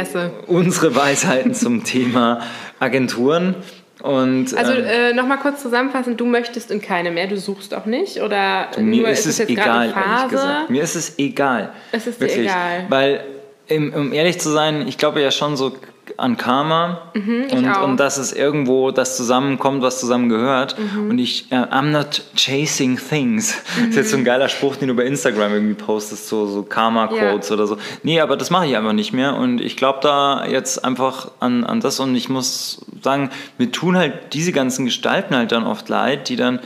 [0.46, 2.40] unsere Weisheiten zum Thema
[2.80, 3.56] Agenturen.
[4.02, 7.86] Und Also ähm, äh, nochmal kurz zusammenfassend, du möchtest in keine mehr, du suchst auch
[7.86, 10.70] nicht oder mir nur ist es jetzt egal, ehrlich gesagt.
[10.70, 11.72] Mir ist es egal.
[11.92, 12.46] Es ist dir Wirklich.
[12.46, 12.86] egal.
[12.88, 13.24] Weil,
[13.70, 15.72] um ehrlich zu sein, ich glaube ja schon so
[16.16, 17.82] an Karma und, Mhm, auch.
[17.84, 20.76] und dass es irgendwo das zusammenkommt, was zusammengehört.
[20.78, 21.10] Mhm.
[21.10, 23.54] Und ich, äh, I'm not chasing things.
[23.78, 26.62] Das ist jetzt so ein geiler Spruch, den du bei Instagram irgendwie postest, so, so
[26.62, 27.76] Karma-Quotes oder so.
[28.02, 29.36] Nee, aber das mache ich einfach nicht mehr.
[29.36, 33.96] Und ich glaube da jetzt einfach an, an das und ich muss sagen, mir tun
[33.96, 36.60] halt diese ganzen Gestalten halt dann oft leid, die dann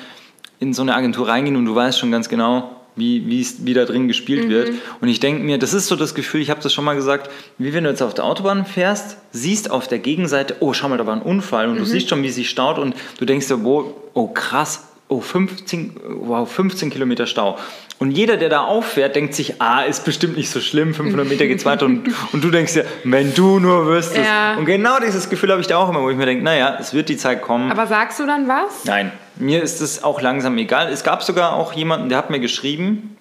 [0.58, 3.84] in so eine Agentur reingehen und du weißt schon ganz genau, wie, wie wie da
[3.84, 4.72] drin gespielt wird.
[5.00, 7.30] Und ich denke mir, das ist so das Gefühl, ich habe das schon mal gesagt,
[7.58, 10.98] wie wenn du jetzt auf der Autobahn fährst, siehst auf der Gegenseite, oh, schau mal,
[10.98, 13.62] da war ein Unfall und du siehst schon, wie sich staut und du denkst dir,
[13.62, 17.58] wo, oh krass, oh 15, wow, 15 Kilometer Stau.
[17.98, 21.46] Und jeder, der da auffährt, denkt sich, ah, ist bestimmt nicht so schlimm, 500 Meter
[21.46, 21.86] geht's weiter.
[21.86, 24.26] Und, und du denkst dir, wenn du nur wüsstest.
[24.26, 24.56] Ja.
[24.56, 26.92] Und genau dieses Gefühl habe ich da auch immer, wo ich mir denke, naja, es
[26.92, 27.70] wird die Zeit kommen.
[27.70, 28.84] Aber sagst du dann was?
[28.84, 30.90] Nein, mir ist es auch langsam egal.
[30.90, 33.16] Es gab sogar auch jemanden, der hat mir geschrieben,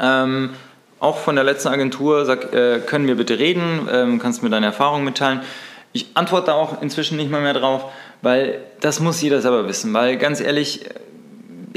[0.00, 0.50] ähm,
[0.98, 4.66] auch von der letzten Agentur, sag, äh, können wir bitte reden, ähm, kannst mir deine
[4.66, 5.42] Erfahrungen mitteilen.
[5.92, 7.84] Ich antworte auch inzwischen nicht mal mehr drauf,
[8.22, 9.92] weil das muss jeder selber wissen.
[9.92, 10.90] Weil ganz ehrlich, äh,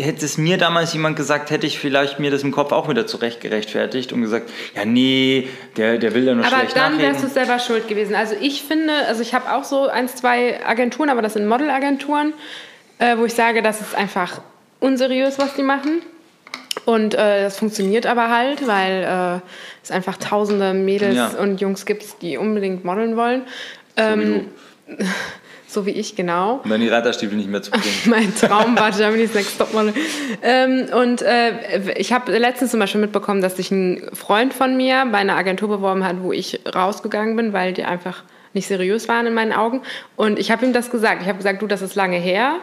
[0.02, 3.08] hätte es mir damals jemand gesagt, hätte ich vielleicht mir das im Kopf auch wieder
[3.08, 7.14] zurecht gerechtfertigt und gesagt, ja nee, der, der will da nur Aber schlecht dann nachreden.
[7.14, 8.16] wärst du selber schuld gewesen.
[8.16, 12.34] Also ich finde, also ich habe auch so ein, zwei Agenturen, aber das sind Modelagenturen,
[13.00, 14.41] äh, wo ich sage, das ist einfach
[14.80, 16.02] unseriös, was die machen.
[16.86, 19.04] Und äh, das funktioniert aber halt, weil
[19.41, 19.45] äh,
[19.84, 21.28] es einfach tausende Mädels Ja.
[21.39, 23.43] und Jungs gibt, die unbedingt modeln wollen.
[23.97, 24.45] so wie Ähm,
[25.68, 26.62] so wie ich, genau.
[26.64, 27.86] Um dann die Reiterstiefel nicht mehr zu bringen.
[28.06, 29.93] Mein Traum war Germany's Next Topmodel.
[30.41, 35.06] Ähm, und äh, ich habe letztens zum Beispiel mitbekommen, dass sich ein Freund von mir
[35.12, 38.24] bei einer Agentur beworben hat, wo ich rausgegangen bin, weil die einfach
[38.54, 39.82] nicht seriös waren in meinen Augen.
[40.16, 41.22] Und ich habe ihm das gesagt.
[41.22, 42.56] Ich habe gesagt, du, das ist lange her.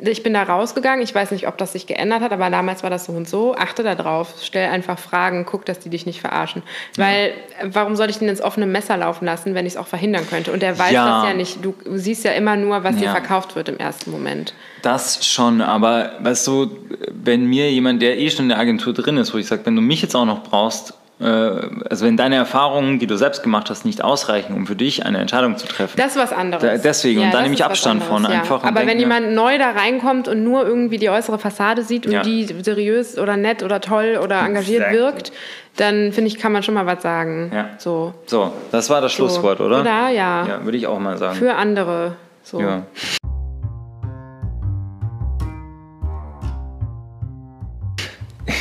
[0.00, 1.02] Ich bin da rausgegangen.
[1.02, 3.54] Ich weiß nicht, ob das sich geändert hat, aber damals war das so und so.
[3.56, 4.34] Achte da drauf.
[4.42, 5.44] Stell einfach Fragen.
[5.44, 6.62] Guck, dass die dich nicht verarschen.
[6.96, 7.28] Weil,
[7.60, 10.26] äh, warum soll ich den ins offene Messer laufen lassen, wenn ich es auch verhindern
[10.28, 10.52] könnte?
[10.52, 11.20] Und der weiß Ja.
[11.22, 11.64] das ja nicht.
[11.64, 13.10] Du siehst ja immer nur, was dir Ja.
[13.12, 14.54] verkauft wird im ersten Moment.
[14.82, 16.70] Das schon, aber weißt du,
[17.12, 19.74] wenn mir jemand, der eh schon in der Agentur drin ist, wo ich sage, wenn
[19.76, 23.84] du mich jetzt auch noch brauchst, also wenn deine Erfahrungen, die du selbst gemacht hast,
[23.84, 25.94] nicht ausreichen, um für dich eine Entscheidung zu treffen.
[25.96, 26.62] Das ist was anderes.
[26.62, 29.72] Da- deswegen, und da nehme ich Abstand von anderes, einfach Aber wenn jemand neu da
[29.72, 32.22] reinkommt und nur irgendwie die äußere Fassade sieht und Ja.
[32.22, 34.98] die seriös oder nett oder toll oder engagiert Exactly.
[35.00, 35.32] wirkt,
[35.76, 37.50] dann finde ich, kann man schon mal was sagen.
[37.52, 37.70] Ja.
[37.78, 38.14] So.
[38.26, 39.16] so, das war das so.
[39.28, 39.80] Schlusswort, oder?
[39.80, 40.10] Oder?
[40.10, 40.46] Ja.
[40.46, 41.36] Ja, würde ich auch mal sagen.
[41.36, 42.14] Für andere.
[42.44, 42.60] So.
[42.60, 42.82] ja.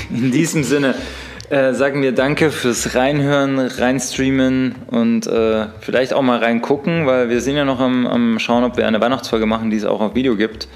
[0.10, 0.96] In diesem Sinne
[1.50, 7.42] äh, sagen wir Danke fürs Reinhören, Reinstreamen und äh, vielleicht auch mal reingucken, weil wir
[7.42, 10.16] sind ja noch am, am Schauen, ob wir eine Weihnachtsfolge machen, die es auch auf
[10.16, 10.68] Video gibt.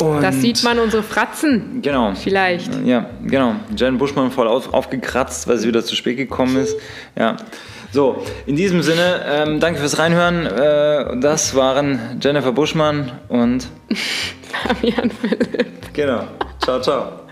[0.00, 1.80] Und Das sieht man unsere Fratzen.
[1.82, 2.14] Genau.
[2.14, 2.70] Vielleicht.
[2.84, 3.56] Ja, genau.
[3.76, 6.76] Jen Buschmann voll auf, aufgekratzt, weil sie wieder zu spät gekommen ist.
[7.18, 7.36] Ja.
[7.90, 10.46] So, in diesem Sinne, ähm, danke fürs Reinhören.
[10.46, 13.66] Äh, das waren Jennifer Buschmann und
[14.52, 15.92] Fabian Philipp.
[15.94, 16.24] genau.
[16.62, 17.27] Ciao, ciao.